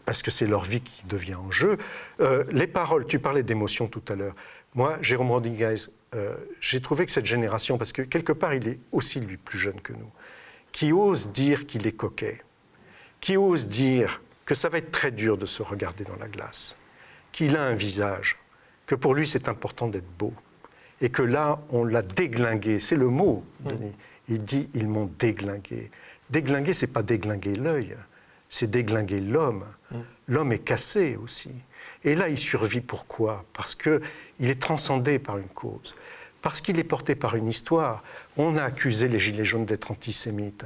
[0.05, 1.79] parce que c'est leur vie qui devient en jeu.
[2.21, 4.35] Euh, les paroles, tu parlais d'émotion tout à l'heure.
[4.75, 5.77] Moi, Jérôme Rodriguez,
[6.15, 9.59] euh, j'ai trouvé que cette génération, parce que quelque part, il est aussi lui plus
[9.59, 10.11] jeune que nous,
[10.73, 12.43] qui ose dire qu'il est coquet,
[13.21, 16.77] qui ose dire que ça va être très dur de se regarder dans la glace,
[17.33, 18.37] qu'il a un visage,
[18.87, 20.35] que pour lui c'est important d'être beau,
[21.01, 23.95] et que là, on l'a déglingué, c'est le mot, Denis.
[24.29, 25.91] Il dit ils m'ont déglingué.
[26.31, 27.97] Déglinguer, c'est pas déglinguer l'œil,
[28.49, 29.65] c'est déglinguer l'homme.
[29.91, 29.97] Mm.
[30.29, 31.51] L'homme est cassé aussi.
[32.03, 33.45] Et là, il survit pourquoi?
[33.53, 34.01] Parce qu'il
[34.39, 35.95] est transcendé par une cause,
[36.43, 38.03] parce qu'il est porté par une histoire.
[38.37, 40.65] On a accusé les Gilets jaunes d'être antisémites.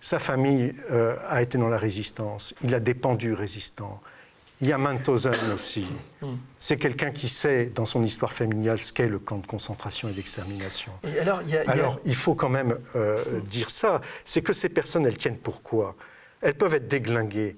[0.00, 2.54] Sa famille euh, a été dans la résistance.
[2.62, 4.00] Il a dépendu résistant.
[4.60, 5.86] Il y a Mauthausen aussi.
[6.20, 6.36] Hmm.
[6.58, 10.12] C'est quelqu'un qui sait, dans son histoire familiale, ce qu'est le camp de concentration et
[10.12, 10.92] d'extermination.
[11.20, 14.00] alors, alors il faut quand même euh, dire ça.
[14.24, 15.96] C'est que ces personnes, elles tiennent pourquoi
[16.42, 17.56] Elles peuvent être déglinguées,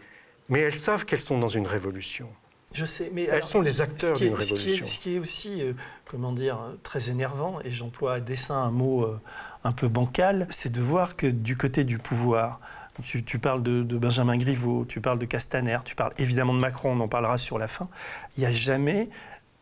[0.48, 2.28] mais elles savent qu'elles sont dans une révolution.
[2.72, 4.86] Je sais, mais elles sont les acteurs d'une révolution.
[4.86, 5.74] Ce qui est, aussi, euh,
[6.06, 9.20] comment dire, très énervant, et j'emploie à dessein un mot euh,
[9.64, 12.60] un peu bancal, c'est de voir que du côté du pouvoir,
[13.02, 17.00] tu, parles de, Benjamin Griveaux, tu parles de Castaner, tu parles évidemment de Macron, on
[17.00, 17.88] en parlera sur la fin.
[18.36, 19.08] Il n'y a jamais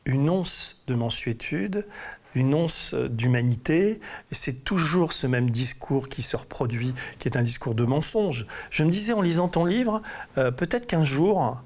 [0.05, 1.87] une once de mensuétude,
[2.35, 4.01] une once d'humanité.
[4.31, 8.47] C'est toujours ce même discours qui se reproduit, qui est un discours de mensonge.
[8.71, 10.03] Je me disais en lisant ton livre,
[10.39, 11.61] euh, peut-être qu'un jour,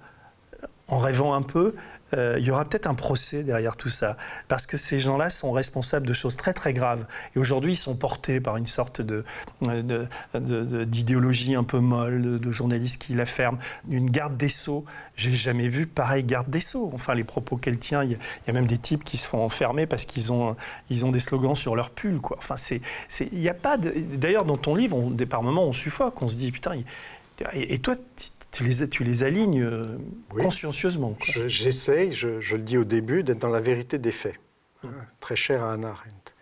[0.88, 1.74] en rêvant un peu,
[2.16, 4.16] euh, il y aura peut-être un procès derrière tout ça.
[4.48, 7.06] Parce que ces gens-là sont responsables de choses très très graves.
[7.34, 9.00] Et aujourd'hui, ils sont portés par une sorte
[9.62, 13.58] d'idéologie de, un peu molle, de, journalistes qui la ferment.
[13.88, 14.84] Une garde des Sceaux,
[15.16, 16.90] j'ai jamais vu pareil garde des Sceaux.
[16.94, 19.86] Enfin, les propos qu'elle tient, il y, a même des types qui se font enfermer
[19.86, 20.56] parce qu'ils ont,
[20.90, 22.20] ils ont des slogans sur leur pull.
[22.36, 22.80] Enfin, c'est,
[23.20, 26.22] il n'y a pas D'ailleurs, dans ton livre, on, par moments, on suffoque.
[26.22, 26.76] On se dit, putain,
[27.52, 27.96] et, et toi,
[28.52, 29.98] tu les, tu les alignes euh,
[30.30, 31.16] consciencieusement.
[31.20, 34.38] J'essaye, je, je, le dis au début, d'être dans la vérité des faits.
[34.84, 34.92] Hum.
[35.20, 36.33] Très cher à Hannah Arendt.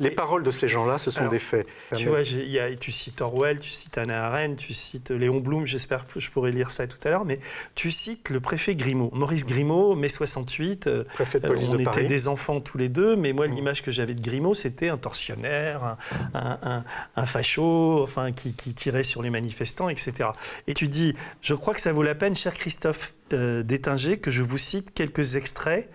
[0.00, 1.66] Les paroles de ces gens-là, ce sont des faits.
[1.96, 5.66] Tu vois, y a, tu cites Orwell, tu cites Anna Arendt, tu cites Léon Blum,
[5.66, 7.40] j'espère que je pourrai lire ça tout à l'heure, mais
[7.74, 9.10] tu cites le préfet Grimaud.
[9.12, 13.16] Maurice Grimaud, mai 68, euh, préfet de police on était des enfants tous les deux,
[13.16, 13.54] mais moi, mm.
[13.54, 15.96] l'image que j'avais de Grimaud, c'était un tortionnaire,
[16.34, 16.84] un,
[17.16, 20.30] un, facho, enfin, qui, tirait sur les manifestants, etc.
[20.66, 24.30] Et tu dis, je crois que ça vaut la peine, cher Christophe euh, Détinger, que
[24.30, 25.88] je vous cite quelques extraits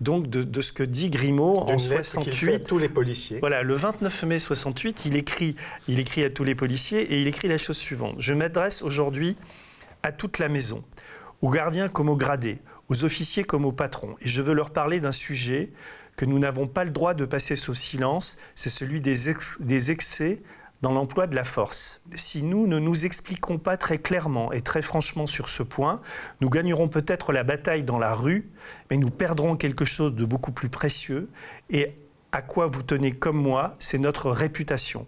[0.00, 2.54] donc de, ce que dit Grimaud en 68.
[2.54, 3.38] à tous les policiers.
[3.40, 5.56] Voilà, le 29 mai 68, il écrit,
[5.88, 8.16] il écrit à tous les policiers et il écrit la chose suivante.
[8.18, 9.36] Je m'adresse aujourd'hui
[10.02, 10.82] à toute la maison,
[11.40, 14.98] aux gardiens comme aux gradés, aux officiers comme aux patrons, et je veux leur parler
[14.98, 15.70] d'un sujet
[16.16, 19.14] que nous n'avons pas le droit de passer sous silence, c'est celui des,
[19.60, 20.42] des excès
[20.82, 22.02] dans l'emploi de la force.
[22.14, 26.00] Si nous ne nous expliquons pas très clairement et très franchement sur ce point,
[26.40, 28.50] nous gagnerons peut-être la bataille dans la rue,
[28.90, 31.28] mais nous perdrons quelque chose de beaucoup plus précieux
[31.70, 31.94] et
[32.32, 35.06] à quoi vous tenez comme moi, c'est notre réputation.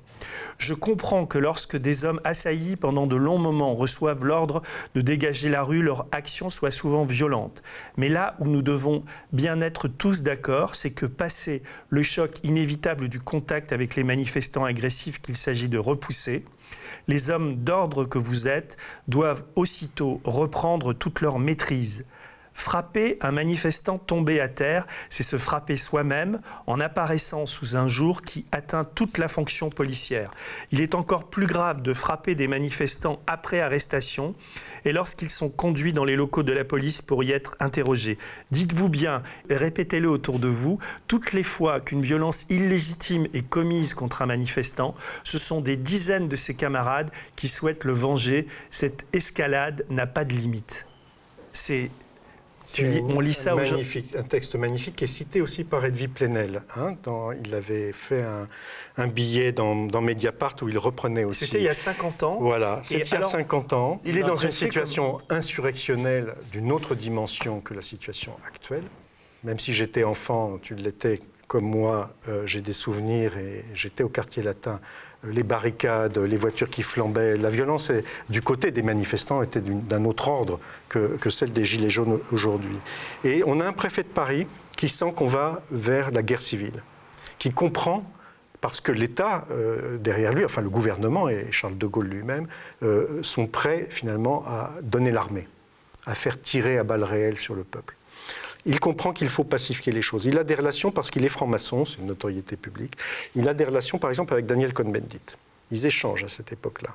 [0.59, 4.61] Je comprends que lorsque des hommes assaillis pendant de longs moments reçoivent l'ordre
[4.95, 7.62] de dégager la rue, leur action soit souvent violente.
[7.97, 13.09] Mais là où nous devons bien être tous d'accord, c'est que passé le choc inévitable
[13.09, 16.45] du contact avec les manifestants agressifs qu'il s'agit de repousser,
[17.09, 18.77] les hommes d'ordre que vous êtes
[19.09, 22.05] doivent aussitôt reprendre toute leur maîtrise,
[22.55, 28.23] Frapper un manifestant tombé à terre, c'est se frapper soi-même en apparaissant sous un jour
[28.23, 30.31] qui atteint toute la fonction policière.
[30.71, 34.35] Il est encore plus grave de frapper des manifestants après arrestation
[34.85, 38.19] et lorsqu'ils sont conduits dans les locaux de la police pour y être interrogés.
[38.51, 40.79] Dites-vous bien répétez-le autour de vous,
[41.09, 44.95] toutes les fois qu'une violence illégitime est commise contre un manifestant,
[45.25, 48.47] ce sont des dizaines de ses camarades qui souhaitent le venger.
[48.71, 50.87] Cette escalade n'a pas de limite.
[52.81, 54.05] On lit ça aujourd'hui.
[54.17, 56.62] Un texte magnifique qui est cité aussi par Edwy Plenel.
[56.77, 56.97] Hein,
[57.45, 58.25] il avait fait
[58.97, 61.47] un, billet dans, Mediapart où il reprenait aussi.
[61.47, 62.39] C'était il y a 50 ans.
[62.41, 64.01] Voilà, c'était il y a 50 ans.
[64.05, 68.85] Il est dans une situation insurrectionnelle d'une autre dimension que la situation actuelle.
[69.43, 74.09] Même si j'étais enfant, tu l'étais comme moi, euh, j'ai des souvenirs et j'étais au
[74.09, 74.81] quartier latin
[75.31, 77.37] les barricades, les voitures qui flambaient.
[77.37, 77.91] La violence
[78.29, 82.77] du côté des manifestants était d'un autre ordre que, celle des Gilets jaunes aujourd'hui.
[83.25, 84.47] Et on a un préfet de Paris
[84.77, 86.83] qui sent qu'on va vers la guerre civile,
[87.39, 88.05] qui comprend
[88.61, 92.47] parce que l'État, euh, derrière lui, enfin le gouvernement et Charles de Gaulle lui-même,
[92.83, 95.47] euh, sont prêts finalement à donner l'armée,
[96.07, 97.95] à faire tirer à balles réelles sur le peuple
[98.67, 100.25] il comprend qu'il faut pacifier les choses.
[100.25, 102.95] Il a des relations, parce qu'il est franc-maçon, c'est une notoriété publique,
[103.37, 105.37] il a des relations par exemple avec Daniel Cohn-Bendit.
[105.71, 106.95] Ils échangent à cette époque-là.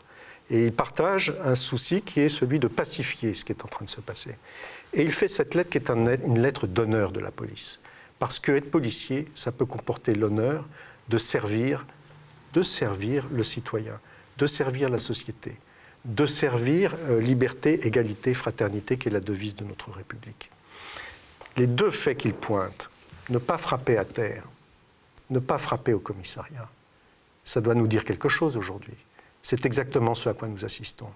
[0.52, 3.86] Et il partage un souci qui est celui de pacifier ce qui est en train
[3.86, 4.36] de se passer.
[4.94, 7.80] Et il fait cette lettre qui est une lettre d'honneur de la police.
[8.18, 10.66] Parce que être policier, ça peut comporter l'honneur
[11.08, 11.86] de servir,
[12.54, 14.00] de servir le citoyen,
[14.40, 15.58] de servir la société,
[16.06, 20.50] de servir euh, liberté, égalité, fraternité, qui est la devise de notre République
[21.60, 22.90] les deux faits qu'il pointe,
[23.30, 24.44] ne pas frapper à terre,
[25.30, 26.70] ne pas frapper au commissariat,
[27.44, 28.96] ça doit nous dire quelque chose aujourd'hui.
[29.44, 31.10] C'est exactement ce à quoi nous assistons.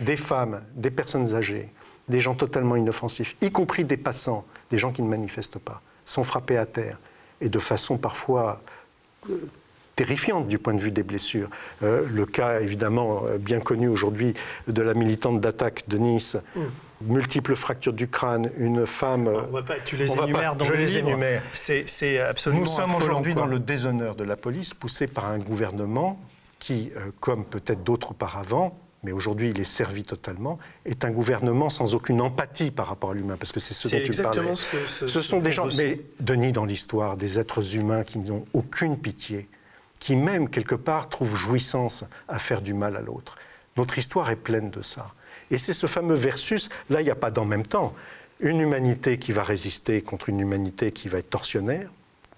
[0.00, 1.68] Des femmes, des personnes âgées,
[2.08, 6.24] des gens totalement inoffensifs, y compris des passants, des gens qui ne manifestent pas, sont
[6.24, 6.98] frappés à terre,
[7.40, 8.60] et de façon parfois
[9.30, 9.36] euh,
[9.94, 11.48] terrifiante du point de vue des blessures.
[11.84, 14.34] Euh, le cas évidemment euh, bien connu aujourd'hui
[14.66, 16.36] de la militante d'attaque de Nice.
[16.56, 16.60] Mm.
[17.02, 19.30] Multiples fractures du crâne, une femme.
[19.84, 21.42] tu les énumères dans je le les énumère.
[21.52, 22.62] C'est absolument.
[22.62, 26.18] Nous sommes aujourd'hui dans le déshonneur de la police, poussé par un gouvernement
[26.58, 31.68] qui, euh, comme peut-être d'autres auparavant, mais aujourd'hui il est servi totalement, est un gouvernement
[31.68, 34.54] sans aucune empathie par rapport à l'humain, parce que c'est ce dont tu parlais.
[34.54, 38.18] Ce, que, ce, ce sont des gens, mais Denis, dans l'histoire, des êtres humains qui
[38.18, 39.48] n'ont aucune pitié,
[40.00, 43.36] qui même quelque part trouvent jouissance à faire du mal à l'autre.
[43.76, 45.12] Notre histoire est pleine de ça.
[45.50, 47.94] Et c'est ce fameux versus, là il n'y a pas d'en même temps,
[48.40, 51.90] une humanité qui va résister contre une humanité qui va être torsionnaire,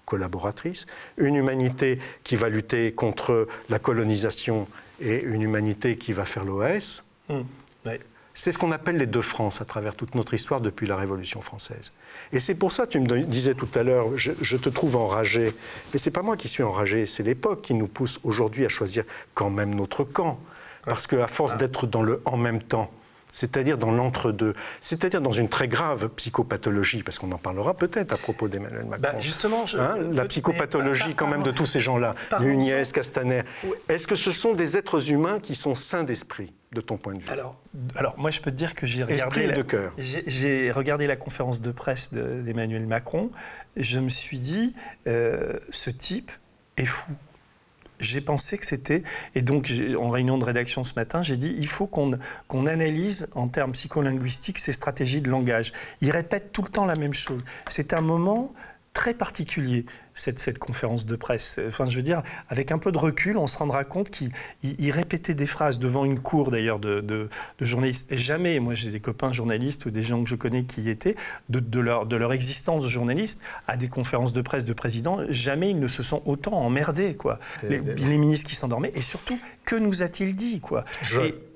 [0.05, 0.85] collaboratrice,
[1.17, 4.67] une humanité qui va lutter contre la colonisation
[5.01, 7.03] et une humanité qui va faire l'OS.
[7.29, 7.45] Hum,
[8.39, 11.41] c'est ce qu'on appelle les deux France à travers toute notre histoire depuis la Révolution
[11.41, 11.91] française.
[12.31, 15.53] Et c'est pour ça, tu me disais tout à l'heure, je, te trouve enragé.
[15.91, 19.03] Mais c'est pas moi qui suis enragé, c'est l'époque qui nous pousse aujourd'hui à choisir
[19.33, 20.39] quand même notre camp.
[20.85, 22.89] Parce qu'à force d'être dans le en même temps,
[23.31, 28.17] c'est-à-dire dans l'entre-deux, c'est-à-dire dans une très grave psychopathologie, parce qu'on en parlera peut-être à
[28.17, 29.01] propos d'Emmanuel Macron.
[29.01, 33.43] Bah, justement, hein, la psychopathologie quand même de tous ces gens-là, Nunez, Castaner.
[33.87, 37.19] Est-ce que ce sont des êtres humains qui sont sains d'esprit de ton point de
[37.19, 37.29] vue?
[37.29, 37.55] Alors,
[37.95, 39.93] alors, moi, je peux te dire que j'ai regardé, la, de cœur.
[39.97, 43.31] J'ai, regardé la conférence de presse d'Emmanuel Macron.
[43.75, 44.75] Je me suis dit,
[45.07, 46.31] euh, ce type
[46.77, 47.11] est fou
[47.99, 49.03] j'ai pensé que c'était,
[49.35, 53.47] et donc en réunion de rédaction ce matin, j'ai dit il faut qu'on analyse en
[53.47, 55.73] termes psycholinguistiques ces stratégies de langage.
[56.01, 57.43] Il répète tout le temps la même chose.
[57.69, 58.53] C'est un moment
[58.93, 59.85] très particulier
[60.19, 61.59] cette, cette conférence de presse.
[61.67, 64.31] Enfin, je veux dire, avec un peu de recul, on se rendra compte qu'il
[64.91, 67.29] répétait des phrases devant une cour d'ailleurs de, de,
[67.61, 68.11] journalistes.
[68.11, 70.89] Et jamais, moi j'ai des copains journalistes ou des gens que je connais qui y
[70.89, 71.15] étaient,
[71.49, 75.19] de, de, leur, de leur existence de journaliste à des conférences de presse de président,
[75.29, 77.15] jamais ils ne se sont autant emmerdés.
[77.15, 77.39] Quoi.
[77.63, 77.79] Les,
[78.17, 78.91] ministres qui s'endormaient.
[78.95, 80.83] Et surtout, que nous a-t-il dit quoi?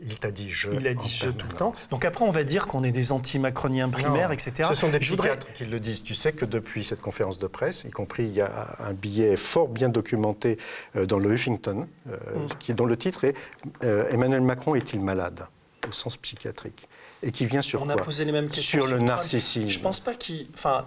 [0.05, 0.69] Il t'a dit je.
[0.73, 1.73] Il a dit je tout le temps.
[1.89, 4.63] Donc après, on va dire qu'on est des anti-macroniens primaires, etc.
[4.67, 6.03] Ce sont des psychiatres qui le disent.
[6.03, 9.35] Tu sais que depuis cette conférence de presse, y compris il y a un billet
[9.37, 10.57] fort bien documenté
[10.95, 12.47] euh, dans le Huffington, euh, mm.
[12.59, 13.35] qui, dont le titre est
[13.83, 15.47] euh, Emmanuel Macron est-il malade?
[15.87, 16.87] Au sens psychiatrique
[17.23, 17.93] et qui vient sur On quoi?
[17.95, 19.69] a posé les mêmes questions sur, le narcissisme.
[19.69, 20.85] Je pense pas qu'il, enfin,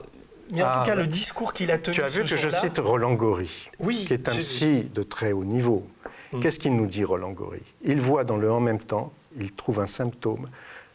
[0.50, 1.94] mais en tout ah, cas, le discours qu'il a tenu.
[1.94, 5.32] Tu as vu que je cite Roland Gori, oui, qui est un psy de très
[5.32, 5.86] haut niveau.
[6.32, 6.40] Mm.
[6.40, 7.62] Qu'est-ce qu'il nous dit, Roland Gori?
[7.82, 10.48] Il voit dans le en même temps, il trouve un symptôme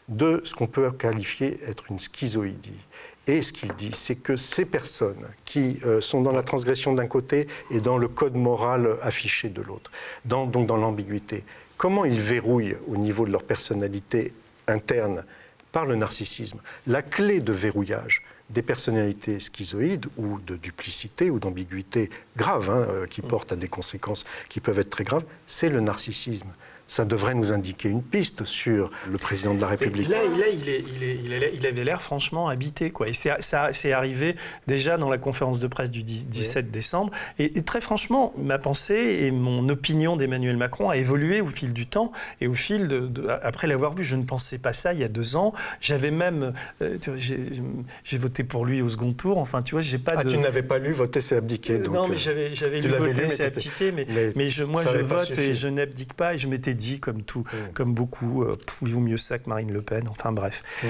[0.08, 2.78] de ce qu'on peut qualifier être une schizoïdie.
[3.26, 7.06] Et ce qu'il dit, c'est que ces personnes qui euh, sont dans la transgression d'un
[7.06, 9.90] côté et dans le code moral affiché de l'autre,
[10.24, 11.44] donc dans l'ambiguïté,
[11.76, 14.32] comment ils verrouillent au niveau de leur personnalité
[14.66, 15.24] interne
[15.70, 22.10] par le narcissisme La clé de verrouillage des personnalités schizoïdes ou de duplicité ou d'ambiguïté
[22.36, 25.80] grave, hein, euh, qui portent à des conséquences qui peuvent être très graves, c'est le
[25.80, 26.50] narcissisme
[26.92, 30.10] ça devrait nous indiquer une piste sur le président de la République.
[30.10, 32.90] là, là il, est, il, est, il, avait l'air franchement habité.
[32.90, 33.08] Quoi.
[33.08, 33.38] Et ça
[33.72, 34.36] c'est arrivé
[34.66, 37.10] déjà dans la conférence de presse du 17 décembre.
[37.38, 41.86] Et, très franchement, ma pensée et mon opinion d'Emmanuel Macron a évolué au fil du
[41.86, 42.12] temps
[42.42, 44.04] et au fil de, après l'avoir vu.
[44.04, 45.54] Je ne pensais pas ça il y a deux ans.
[45.80, 46.98] J'avais même, euh,
[48.04, 49.38] j'ai voté pour lui au second tour.
[49.38, 50.12] Enfin, tu vois, j'ai pas.
[50.14, 51.74] Ah, tu n'avais pas lu voter, c'est abdiquer.
[51.74, 53.92] Euh, non, mais euh, j'avais lu voter, c'est abdiquer.
[53.92, 56.34] Mais, mais, je, moi, je vote et je n'abdique pas.
[56.34, 57.72] Et je m'étais dit, comme tout, mm.
[57.74, 58.44] comme beaucoup,
[58.82, 60.08] il vaut mieux ça que Marine Le Pen.
[60.08, 60.86] Enfin, bref, mm.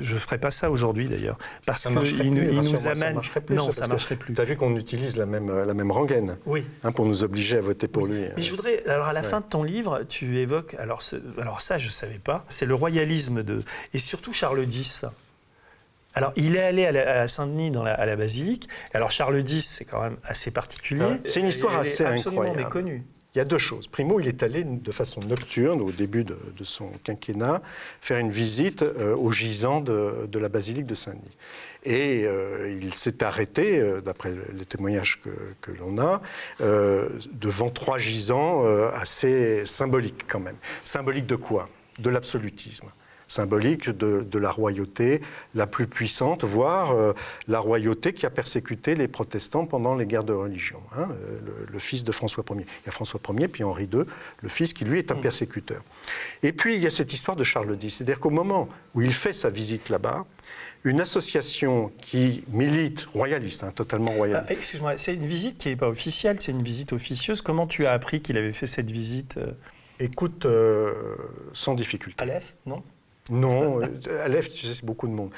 [0.00, 3.20] je ne ferai pas ça aujourd'hui d'ailleurs, parce qu'il il nous amène.
[3.50, 4.34] non, ça marcherait plus.
[4.34, 6.36] Tu as vu qu'on utilise la même la même rengaine.
[6.46, 6.66] Oui.
[6.82, 8.22] Hein, pour nous obliger à voter pour lui.
[8.36, 11.02] Mais je voudrais, alors à la fin de ton livre, tu évoques, alors,
[11.40, 13.60] alors ça, je ne savais pas, c'est le royalisme de.
[13.94, 15.04] Et surtout Charles X.
[16.14, 18.70] Alors, il est allé à, Saint-Denis, dans à la basilique.
[18.94, 21.20] Alors, Charles X, c'est quand même assez particulier.
[21.26, 22.56] C'est une histoire assez incroyable.
[22.56, 23.04] méconnue.
[23.36, 23.86] Il y a deux choses.
[23.86, 27.60] Primo, il est allé de façon nocturne, au début de, son quinquennat,
[28.00, 31.36] faire une visite euh, au gisant de, la basilique de Saint-Denis.
[31.84, 35.20] Et euh, il s'est arrêté, euh, d'après les témoignages
[35.60, 36.22] que, l'on a,
[37.30, 38.64] devant trois gisants
[38.94, 40.56] assez symboliques quand même.
[40.82, 41.68] Symboliques de quoi?
[41.98, 42.88] De l'absolutisme
[43.28, 45.20] symbolique de, la royauté
[45.54, 47.12] la plus puissante, voire euh,
[47.48, 50.80] la royauté qui a persécuté les protestants pendant les guerres de religion.
[50.96, 52.66] Hein, euh, le, fils de François Ier.
[52.82, 54.02] Il y a François Ier, puis Henri II,
[54.40, 55.20] le fils qui lui est un mm.
[55.20, 55.82] persécuteur.
[56.42, 57.94] Et puis il y a cette histoire de Charles X.
[57.94, 60.24] C'est-à-dire qu'au moment où il fait sa visite là-bas,
[60.84, 64.46] une association qui milite, royaliste, hein, totalement royaliste.
[64.48, 67.42] Ah, excuse-moi, c'est une visite qui n'est pas officielle, c'est une visite officieuse.
[67.42, 69.52] Comment tu as appris qu'il avait fait cette visite euh
[69.98, 70.46] Écoute,
[71.54, 72.22] sans difficulté.
[72.22, 72.82] Aleph, non?
[73.30, 73.80] Non,
[74.22, 75.30] Aleph, tu sais, c'est beaucoup de monde.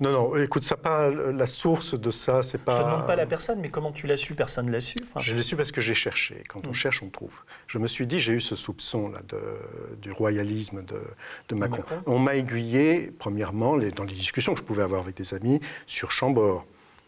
[0.00, 2.72] Non, non, écoute, ça pas la source de ça, c'est pas.
[2.72, 4.34] Je te demande pas la personne, mais comment tu l'as su?
[4.34, 4.96] Personne ne l'a su.
[5.18, 6.42] Je l'ai su parce que j'ai cherché.
[6.48, 6.74] Quand on mm.
[6.74, 7.40] cherche, on trouve.
[7.66, 11.00] Je me suis dit, j'ai eu ce soupçon là de, du royalisme de,
[11.48, 11.82] de Macron.
[12.06, 15.60] On m'a aiguillé, premièrement, les, dans les discussions que je pouvais avoir avec des amis,
[15.86, 16.66] sur Chambord.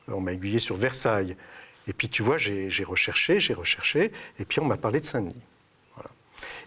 [0.08, 1.36] On m'a aiguillé sur Versailles.
[1.86, 5.42] Et puis, tu vois, j'ai recherché, j'ai recherché, et puis on m'a parlé de Saint-Denis.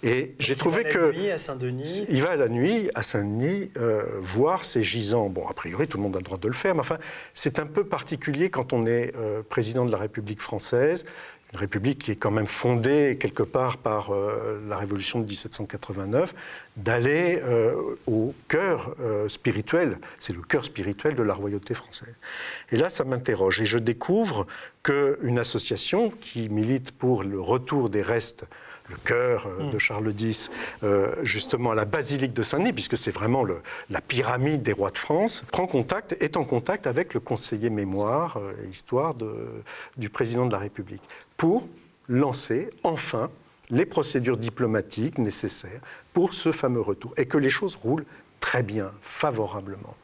[0.04, 1.12] Et j'ai trouvé que.
[1.12, 2.06] Nuit à Saint-Denis.
[2.10, 5.30] Il va à la nuit à Saint-Denis euh, voir ces gisants.
[5.30, 6.98] Bon, a priori, tout le monde a le droit de le faire, mais enfin,
[7.34, 11.06] c'est un peu particulier quand on est euh, président de la République française,
[11.54, 16.34] une république qui est quand même fondée quelque part par euh, la révolution de 1789,
[16.78, 17.42] d'aller
[18.08, 18.96] au cœur
[19.28, 22.16] spirituel, c'est le cœur spirituel de la royauté française.
[22.72, 24.48] Et là, ça m'interroge et je découvre
[24.82, 28.46] qu'une association qui milite pour le retour des restes
[28.92, 29.80] le cœur euh, de mm.
[29.80, 30.52] Charles X,
[30.84, 34.92] euh, justement à la basilique de Saint-Denis, puisque c'est vraiment le, la pyramide des rois
[34.92, 39.34] de France, prend contact, est en contact avec le conseiller mémoire euh, et histoire de,
[39.98, 41.04] du président de la République,
[41.38, 41.68] pour
[42.08, 43.30] lancer enfin
[43.70, 45.82] les procédures diplomatiques nécessaires
[46.14, 48.06] pour ce fameux retour, et que les choses roulent
[48.42, 49.96] très bien, favorablement.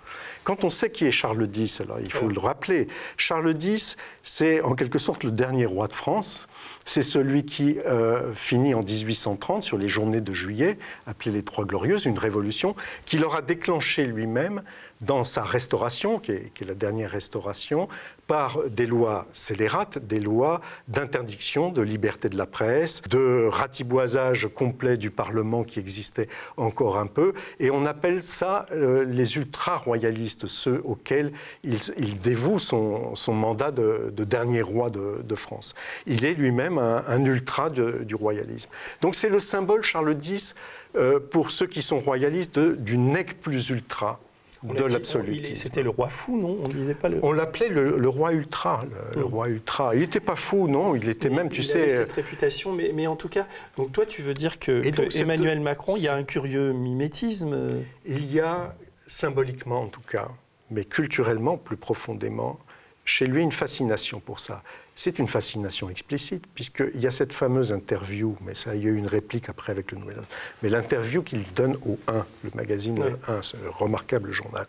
[0.45, 4.61] Quand on sait qui est Charles X, alors il faut le rappeler, Charles X, c'est
[4.61, 6.47] en quelque sorte le dernier roi de France.
[6.85, 11.65] C'est celui qui euh, finit en 1830 sur les journées de juillet, appelées les Trois
[11.65, 14.61] Glorieuses, une révolution qui leur a déclenché lui-même
[15.01, 17.87] dans sa restauration, qui est, la dernière restauration,
[18.25, 24.97] par des lois scélérates, des lois d'interdiction de liberté de la presse, de ratiboisage complet
[24.97, 26.27] du Parlement qui existait
[26.57, 31.31] encore un peu, et on appelle ça euh, les ultra-royalistes, ceux auxquels
[31.63, 35.75] il, dévoue son, mandat de, dernier roi de, France.
[36.07, 38.69] Il est lui-même un, ultra du royalisme.
[39.01, 40.55] Donc c'est le symbole, Charles X,
[40.95, 44.19] euh, pour ceux qui sont royalistes, du nec plus ultra
[44.63, 45.55] de l'absolutisme.
[45.55, 47.19] C'était le roi fou, non On disait pas le...
[47.23, 48.83] On l'appelait le, roi ultra,
[49.15, 49.25] le, hmm.
[49.25, 49.95] roi ultra.
[49.95, 51.89] Il n'était pas fou, non Il était même, tu sais...
[51.89, 53.47] cette réputation, mais, mais, en tout cas,
[53.77, 54.81] donc toi, tu veux dire que,
[55.17, 57.69] Emmanuel Macron, il y a un curieux mimétisme
[58.05, 58.75] Il y a,
[59.07, 60.27] symboliquement en tout cas,
[60.69, 62.59] mais culturellement plus profondément,
[63.05, 64.63] chez lui une fascination pour ça.
[64.99, 68.89] C'est une fascination explicite, puisqu'il y a cette fameuse interview, mais ça, il y a
[68.89, 70.17] eu une réplique après avec le Nouvel
[70.63, 74.65] mais l'interview qu'il donne au 1, le magazine 1, ce remarquable journal,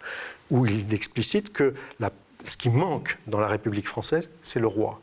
[0.51, 1.73] où il explicite que
[2.45, 5.01] ce qui manque dans la République française, c'est le roi.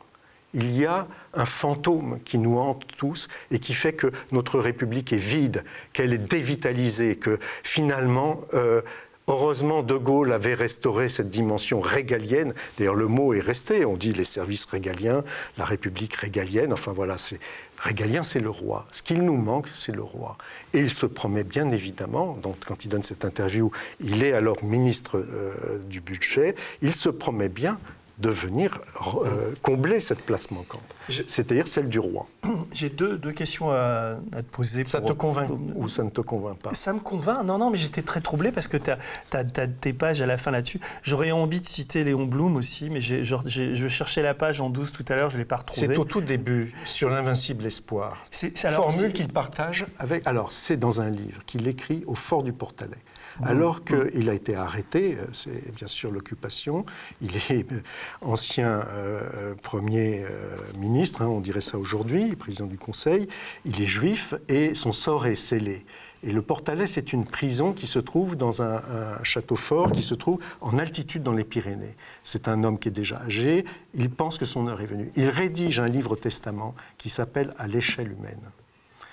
[0.54, 5.12] Il y a un fantôme qui nous hante tous et qui fait que notre République
[5.12, 8.80] est vide, qu'elle est dévitalisée, que finalement, euh,
[9.28, 12.54] Heureusement, De Gaulle avait restauré cette dimension régalienne.
[12.78, 13.84] D'ailleurs, le mot est resté.
[13.84, 15.24] On dit les services régaliens,
[15.58, 16.72] la République régalienne.
[16.72, 17.40] Enfin voilà, c'est
[17.76, 18.86] régalien, c'est le roi.
[18.92, 20.38] Ce qu'il nous manque, c'est le roi.
[20.74, 24.62] Et il se promet bien évidemment, donc, quand il donne cette interview, il est alors
[24.62, 27.80] ministre euh, du budget, il se promet bien
[28.18, 28.80] de venir
[29.24, 30.96] euh, combler cette place manquante,
[31.26, 32.26] c'est-à-dire celle du roi.
[32.72, 34.84] J'ai deux, deux, questions à, te poser.
[34.86, 36.72] Ça te convainc ou ça ne te convainc pas?
[36.72, 37.44] Ça me convainc.
[37.44, 38.98] Non, non, mais j'étais très troublé parce que tu as,
[39.34, 40.80] as, tes pages à la fin là-dessus.
[41.02, 45.04] J'aurais envie de citer Léon Blum aussi, mais je cherchais la page en 12 tout
[45.08, 45.86] à l'heure, je ne l'ai pas retrouvée.
[45.86, 48.24] C'est au tout début, sur l'invincible espoir.
[48.30, 50.26] C'est formule qu'il partage avec.
[50.26, 52.96] Alors, c'est dans un livre qu'il écrit au fort du Portalet.
[53.44, 56.86] Alors qu'il a été arrêté, euh, c'est bien sûr l'occupation,
[57.20, 57.80] il est euh,
[58.22, 60.24] ancien euh, Premier
[60.78, 63.28] ministre, hein, on dirait ça aujourd'hui, président du Conseil,
[63.64, 65.84] il est juif et son sort est scellé.
[66.22, 68.82] Et le Portalet, c'est une prison qui se trouve dans un,
[69.22, 71.94] château fort, qui se trouve en altitude dans les Pyrénées.
[72.24, 73.64] C'est un homme qui est déjà âgé,
[73.94, 75.10] il pense que son heure est venue.
[75.14, 78.40] Il rédige un livre testament qui s'appelle À l'échelle humaine,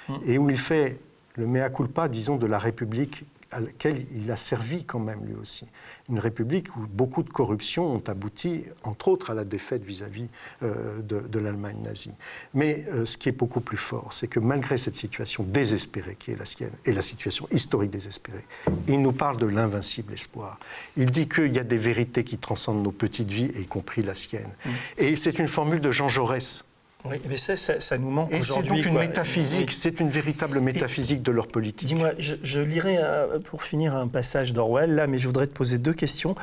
[0.10, 0.20] hum.
[0.26, 1.00] et où il fait
[1.36, 5.36] le mea culpa, disons, de la République à laquelle il a servi quand même lui
[5.36, 5.68] aussi.
[6.10, 10.28] Une république où beaucoup de corruptions ont abouti, entre autres, à la défaite vis-à-vis
[10.64, 12.14] euh, de, l'Allemagne nazie.
[12.54, 16.32] Mais euh, ce qui est beaucoup plus fort, c'est que malgré cette situation désespérée qui
[16.32, 18.44] est la sienne, et la situation historique désespérée,
[18.88, 20.60] il nous parle de l'invincible espoir.
[20.98, 24.14] Il dit qu'il y a des vérités qui transcendent nos petites vies, y compris la
[24.14, 24.50] sienne.
[24.66, 24.70] Mmh.
[24.98, 26.64] Et c'est une formule de Jean Jaurès
[27.06, 28.70] oui, mais ça, ça, nous manque aujourd'hui.
[28.70, 31.88] C'est donc une métaphysique, c'est une véritable métaphysique de leur politique.
[31.88, 35.78] Dis-moi, je, lirai euh, pour finir un passage d'Orwell, là, mais je voudrais te poser
[35.78, 36.34] deux questions.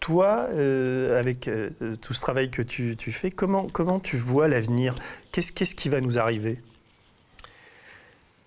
[0.00, 1.70] Toi, euh, avec euh,
[2.02, 4.94] tout ce travail que tu, fais, comment, comment tu vois l'avenir?
[5.30, 6.60] Qu'est-ce qu'est-ce qui va nous arriver?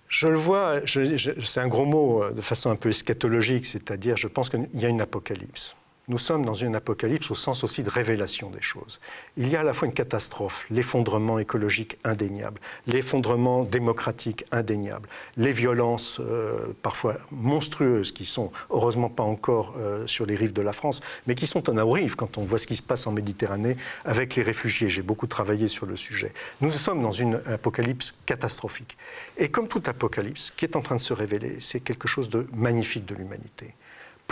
[0.10, 4.50] Je le vois, c'est un gros mot de façon un peu eschatologique, c'est-à-dire je pense
[4.50, 5.76] qu'il y a une apocalypse
[6.12, 9.00] nous sommes dans une apocalypse au sens aussi de révélation des choses.
[9.38, 15.08] Il y a à la fois une catastrophe, l'effondrement écologique indéniable, l'effondrement démocratique indéniable,
[15.38, 20.62] les violences euh, parfois monstrueuses qui sont heureusement pas encore euh, sur les rives de
[20.62, 23.14] la France, mais qui sont en arrive quand on voit ce qui se passe en
[23.14, 24.90] Méditerranée avec les réfugiés.
[24.90, 26.34] J'ai beaucoup travaillé sur le sujet.
[26.60, 28.98] Nous sommes dans une apocalypse catastrophique.
[29.38, 32.30] Et comme toute apocalypse, ce qui est en train de se révéler, c'est quelque chose
[32.30, 33.76] de magnifique de l'humanité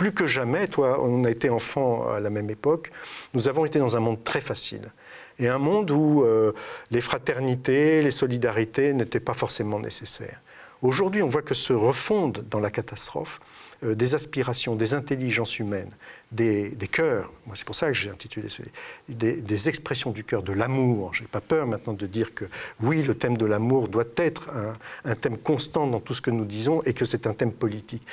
[0.00, 2.90] plus que jamais, toi, on a été enfant à la même époque,
[3.34, 4.88] nous avons été dans un monde très facile.
[5.38, 6.54] Et un monde où euh,
[6.90, 10.40] les fraternités, les solidarités n'étaient pas forcément nécessaires.
[10.80, 13.40] Aujourd'hui, on voit que se refondent dans la catastrophe
[13.84, 15.90] euh, des aspirations, des intelligences humaines,
[16.32, 17.30] des, cœurs.
[17.46, 18.62] Moi, c'est pour ça que j'ai intitulé ce
[19.06, 21.12] des, des, expressions du cœur, de l'amour.
[21.12, 22.46] Je n'ai pas peur maintenant de dire que
[22.80, 26.30] oui, le thème de l'amour doit être un, un thème constant dans tout ce que
[26.30, 28.06] nous disons et que c'est un thème politique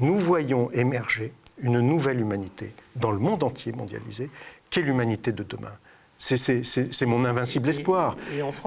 [0.00, 4.30] nous voyons émerger une nouvelle humanité dans le monde entier mondialisé,
[4.70, 5.72] qu'est l'humanité de demain.
[6.18, 8.16] C'est mon invincible espoir.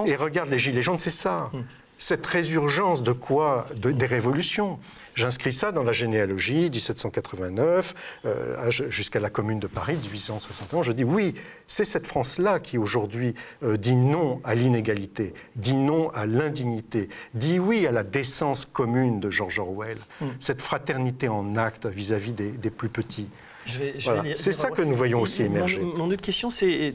[0.06, 1.50] Et, regarde les Gilets jaunes, c'est ça.
[1.54, 1.64] Hum
[1.98, 4.80] cette résurgence de quoi Des révolutions.
[5.16, 7.96] J'inscris ça dans la généalogie, 1789,
[8.26, 10.84] euh, jusqu'à la Commune de Paris, division en 61.
[10.84, 11.34] Je dis oui,
[11.66, 13.34] c'est cette France-là qui aujourd'hui
[13.64, 19.20] euh, dit non à l'inégalité, dit non à l'indignité, dit oui à la décence commune
[19.20, 20.28] de George Orwell, hmm.
[20.40, 23.28] cette fraternité en acte vis-à-vis des plus petits.
[23.68, 25.82] C'est ça que nous voyons aussi émerger.
[25.82, 26.94] Mon, autre question, c'est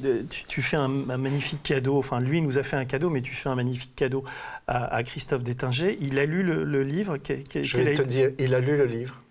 [0.49, 1.99] tu, fais un, magnifique cadeau.
[1.99, 4.25] Enfin, lui nous a fait un cadeau, mais tu fais un magnifique cadeau
[4.67, 5.99] à, Christophe Détinger.
[6.01, 7.19] Il a lu le, livre.
[7.27, 9.23] Je vais te dire, il a lu le livre.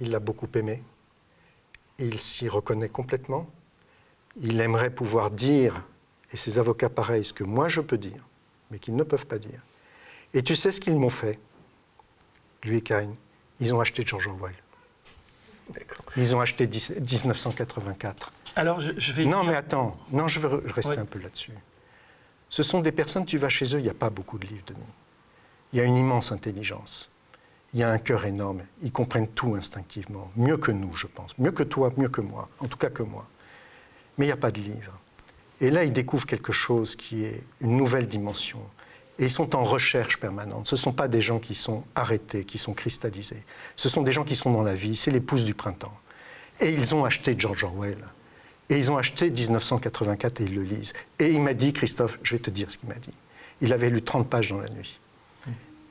[0.00, 0.82] Il l'a beaucoup aimé.
[1.98, 3.48] Il s'y reconnaît complètement.
[4.40, 5.82] Il aimerait pouvoir dire,
[6.32, 8.26] et ses avocats pareil, ce que moi je peux dire,
[8.70, 9.60] mais qu'ils ne peuvent pas dire.
[10.34, 11.38] Et tu sais ce qu'ils m'ont fait,
[12.62, 13.14] lui et Karine?
[13.60, 14.54] Ils ont acheté George Orwell.
[16.16, 18.32] Ils ont acheté 1984.
[18.56, 19.24] Alors, je, vais.
[19.24, 19.96] Non, mais attends.
[20.12, 21.52] Non, je veux rester un peu là-dessus.
[22.48, 24.64] Ce sont des personnes, tu vas chez eux, il n'y a pas beaucoup de livres
[24.66, 24.82] de nuit.
[25.72, 27.10] Il y a une immense intelligence.
[27.74, 28.62] Il y a un cœur énorme.
[28.82, 30.30] Ils comprennent tout instinctivement.
[30.36, 31.36] Mieux que nous, je pense.
[31.38, 32.48] Mieux que toi, mieux que moi.
[32.60, 33.26] En tout cas que moi.
[34.16, 34.92] Mais il n'y a pas de livre.
[35.60, 38.60] Et là, ils découvrent quelque chose qui est une nouvelle dimension.
[39.18, 40.66] Et ils sont en recherche permanente.
[40.68, 43.42] Ce ne sont pas des gens qui sont arrêtés, qui sont cristallisés.
[43.74, 44.94] Ce sont des gens qui sont dans la vie.
[44.94, 45.96] C'est les pousses du printemps.
[46.60, 47.98] Et ils ont acheté George Orwell.
[48.68, 50.92] Et ils ont acheté 1984 et ils le lisent.
[51.18, 53.12] Et il m'a dit, Christophe, je vais te dire ce qu'il m'a dit.
[53.60, 55.00] Il avait lu 30 pages dans la nuit.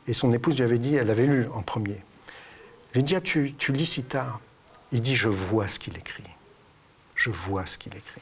[0.07, 1.97] Et son épouse lui avait dit, elle avait lu en premier.
[2.93, 4.39] Il lui dit, ah, tu, tu lis si tard
[4.91, 6.23] Il dit, je vois ce qu'il écrit.
[7.15, 8.21] Je vois ce qu'il écrit.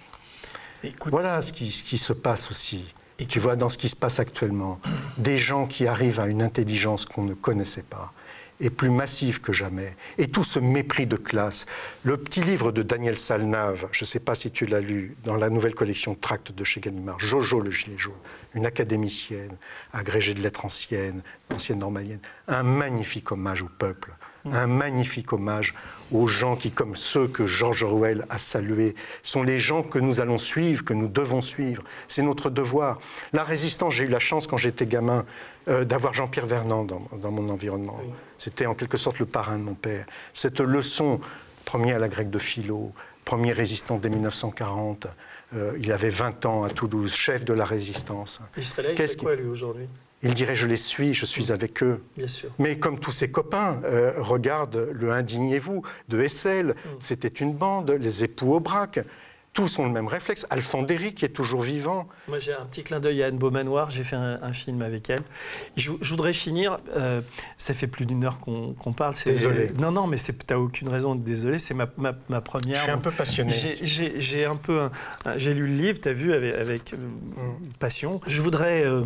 [1.08, 2.86] voilà ce qui, ce qui se passe aussi
[3.20, 4.80] et tu vois dans ce qui se passe actuellement,
[5.18, 8.14] des gens qui arrivent à une intelligence qu'on ne connaissait pas,
[8.60, 11.66] et plus massive que jamais, et tout ce mépris de classe.
[12.04, 15.36] Le petit livre de Daniel Salnave, je ne sais pas si tu l'as lu, dans
[15.36, 18.14] la nouvelle collection Tracts de chez Gallimard, Jojo le gilet jaune,
[18.54, 19.58] une académicienne,
[19.92, 21.22] agrégée de lettres anciennes,
[21.54, 24.14] ancienne normalienne, un magnifique hommage au peuple.
[24.52, 25.74] Un magnifique hommage
[26.12, 30.22] aux gens qui, comme ceux que George Orwell a salués, sont les gens que nous
[30.22, 31.84] allons suivre, que nous devons suivre.
[32.08, 33.00] C'est notre devoir.
[33.32, 35.26] La résistance, j'ai eu la chance quand j'étais gamin
[35.68, 38.00] euh, d'avoir Jean-Pierre Vernant dans, mon environnement.
[38.38, 40.06] C'était en quelque sorte le parrain de mon père.
[40.34, 41.20] Cette leçon,
[41.66, 42.92] premier à la grecque de philo,
[43.26, 45.08] premier résistant dès 1940,
[45.56, 48.42] euh, il avait 20 ans à Toulouse, chef de la résistance.
[48.56, 49.88] Qu'est-ce qu'il quoi lui aujourd'hui?
[50.24, 52.02] Il dirait je les suis, je suis avec eux.
[52.18, 52.50] Bien sûr.
[52.58, 56.90] Mais comme tous ses copains, euh, regarde le Indignez-vous de Hessel, mm.
[57.00, 59.00] c'était une bande, les époux au braque
[59.54, 60.48] tous ont le même réflexe.
[60.50, 62.08] Alfandéry, qui est toujours vivant.
[62.28, 63.92] Moi, j'ai un petit clin d'œil à Anne Beaumanoir.
[63.92, 65.22] J'ai fait un, film avec elle.
[65.78, 66.80] Je, voudrais finir.
[66.96, 67.22] Euh,
[67.58, 69.14] ça fait plus d'une heure qu'on parle.
[69.26, 69.72] Désolé.
[69.80, 71.60] non, non, mais tu n'as aucune raison de désolé.
[71.60, 72.78] C'est ma, ma, première.
[72.78, 73.54] Je suis un peu passionné.
[73.84, 74.90] J'ai un peu.
[75.38, 77.74] J'ai lu le livre, tu as vu, avec, avec euh, mm.
[77.80, 78.22] passion.
[78.26, 79.04] Je voudrais euh,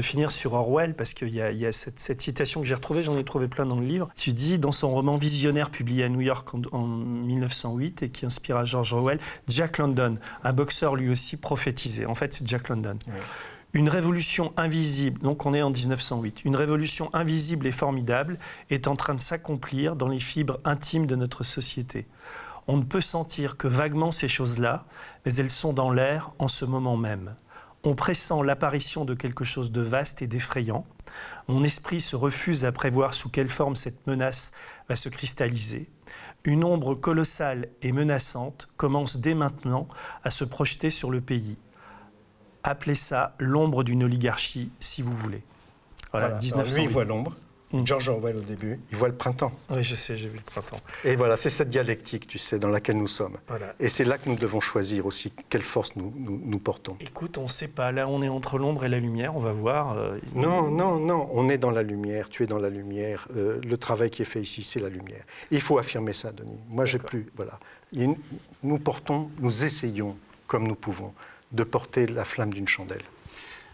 [0.00, 3.02] finir sur Orwell, parce qu'il y, y a, cette, cette citation que j'ai retrouvée.
[3.02, 4.08] J'en ai trouvé plein dans le livre.
[4.16, 8.24] Tu dis, dans son roman Visionnaire, publié à New York en, en 1908 et qui
[8.24, 9.18] inspira George Orwell,
[9.48, 12.06] Jack London, un boxeur lui aussi prophétisé.
[12.06, 12.98] En fait, c'est Jack London.
[13.72, 18.38] Une révolution invisible, donc on est en 1908, une révolution invisible et formidable
[18.70, 22.06] est en train de s'accomplir dans les fibres intimes de notre société.
[22.68, 24.86] On ne peut sentir que vaguement ces choses-là,
[25.26, 27.34] mais elles sont dans l'air en ce moment même.
[27.82, 30.86] On pressent l'apparition de quelque chose de vaste et d'effrayant.
[31.48, 34.52] Mon esprit se refuse à prévoir sous quelle forme cette menace
[34.88, 35.90] va se cristalliser
[36.44, 39.88] une ombre colossale et menaçante commence dès maintenant
[40.22, 41.56] à se projeter sur le pays.
[42.62, 45.42] Appelez ça l'ombre d'une oligarchie, si vous voulez.
[46.12, 47.32] Voilà, lui, il voit l'ombre.
[47.74, 47.86] Mm.
[47.86, 49.52] George Orwell au début, il voit le printemps.
[49.70, 50.78] Oui, je sais, j'ai vu le printemps.
[51.04, 53.36] Et voilà, c'est cette dialectique, tu sais, dans laquelle nous sommes.
[53.80, 56.96] Et c'est là que nous devons choisir aussi quelle force nous, nous, portons.
[57.00, 57.90] Écoute, on ne sait pas.
[57.92, 59.92] Là, on est entre l'ombre et la lumière, on va voir.
[59.92, 63.26] Euh, non, non, non, on est dans la lumière, tu es dans la lumière.
[63.36, 65.24] Euh, le travail qui est fait ici, c'est la lumière.
[65.50, 66.58] Il faut affirmer ça, Denis.
[66.68, 67.26] Moi, j'ai plus.
[67.36, 67.58] Voilà.
[68.62, 70.16] nous portons, nous essayons,
[70.46, 71.12] comme nous pouvons,
[71.52, 73.02] de porter la flamme d'une chandelle.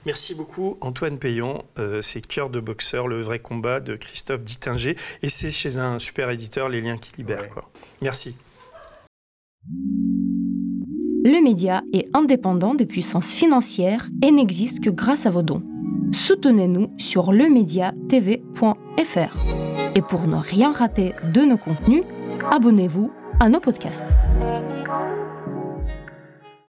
[0.07, 1.63] Merci beaucoup Antoine Payon.
[1.79, 4.97] Euh, c'est Cœur de boxeur, le vrai combat de Christophe Dittinger.
[5.23, 7.49] Et c'est chez un super éditeur, Les Liens qui libèrent.
[8.01, 8.35] Merci.
[11.23, 15.63] Le média est indépendant des puissances financières et n'existe que grâce à vos dons.
[16.13, 19.37] Soutenez-nous sur lemediatv.fr.
[19.95, 22.05] Et pour ne rien rater de nos contenus,
[22.51, 24.05] abonnez-vous à nos podcasts.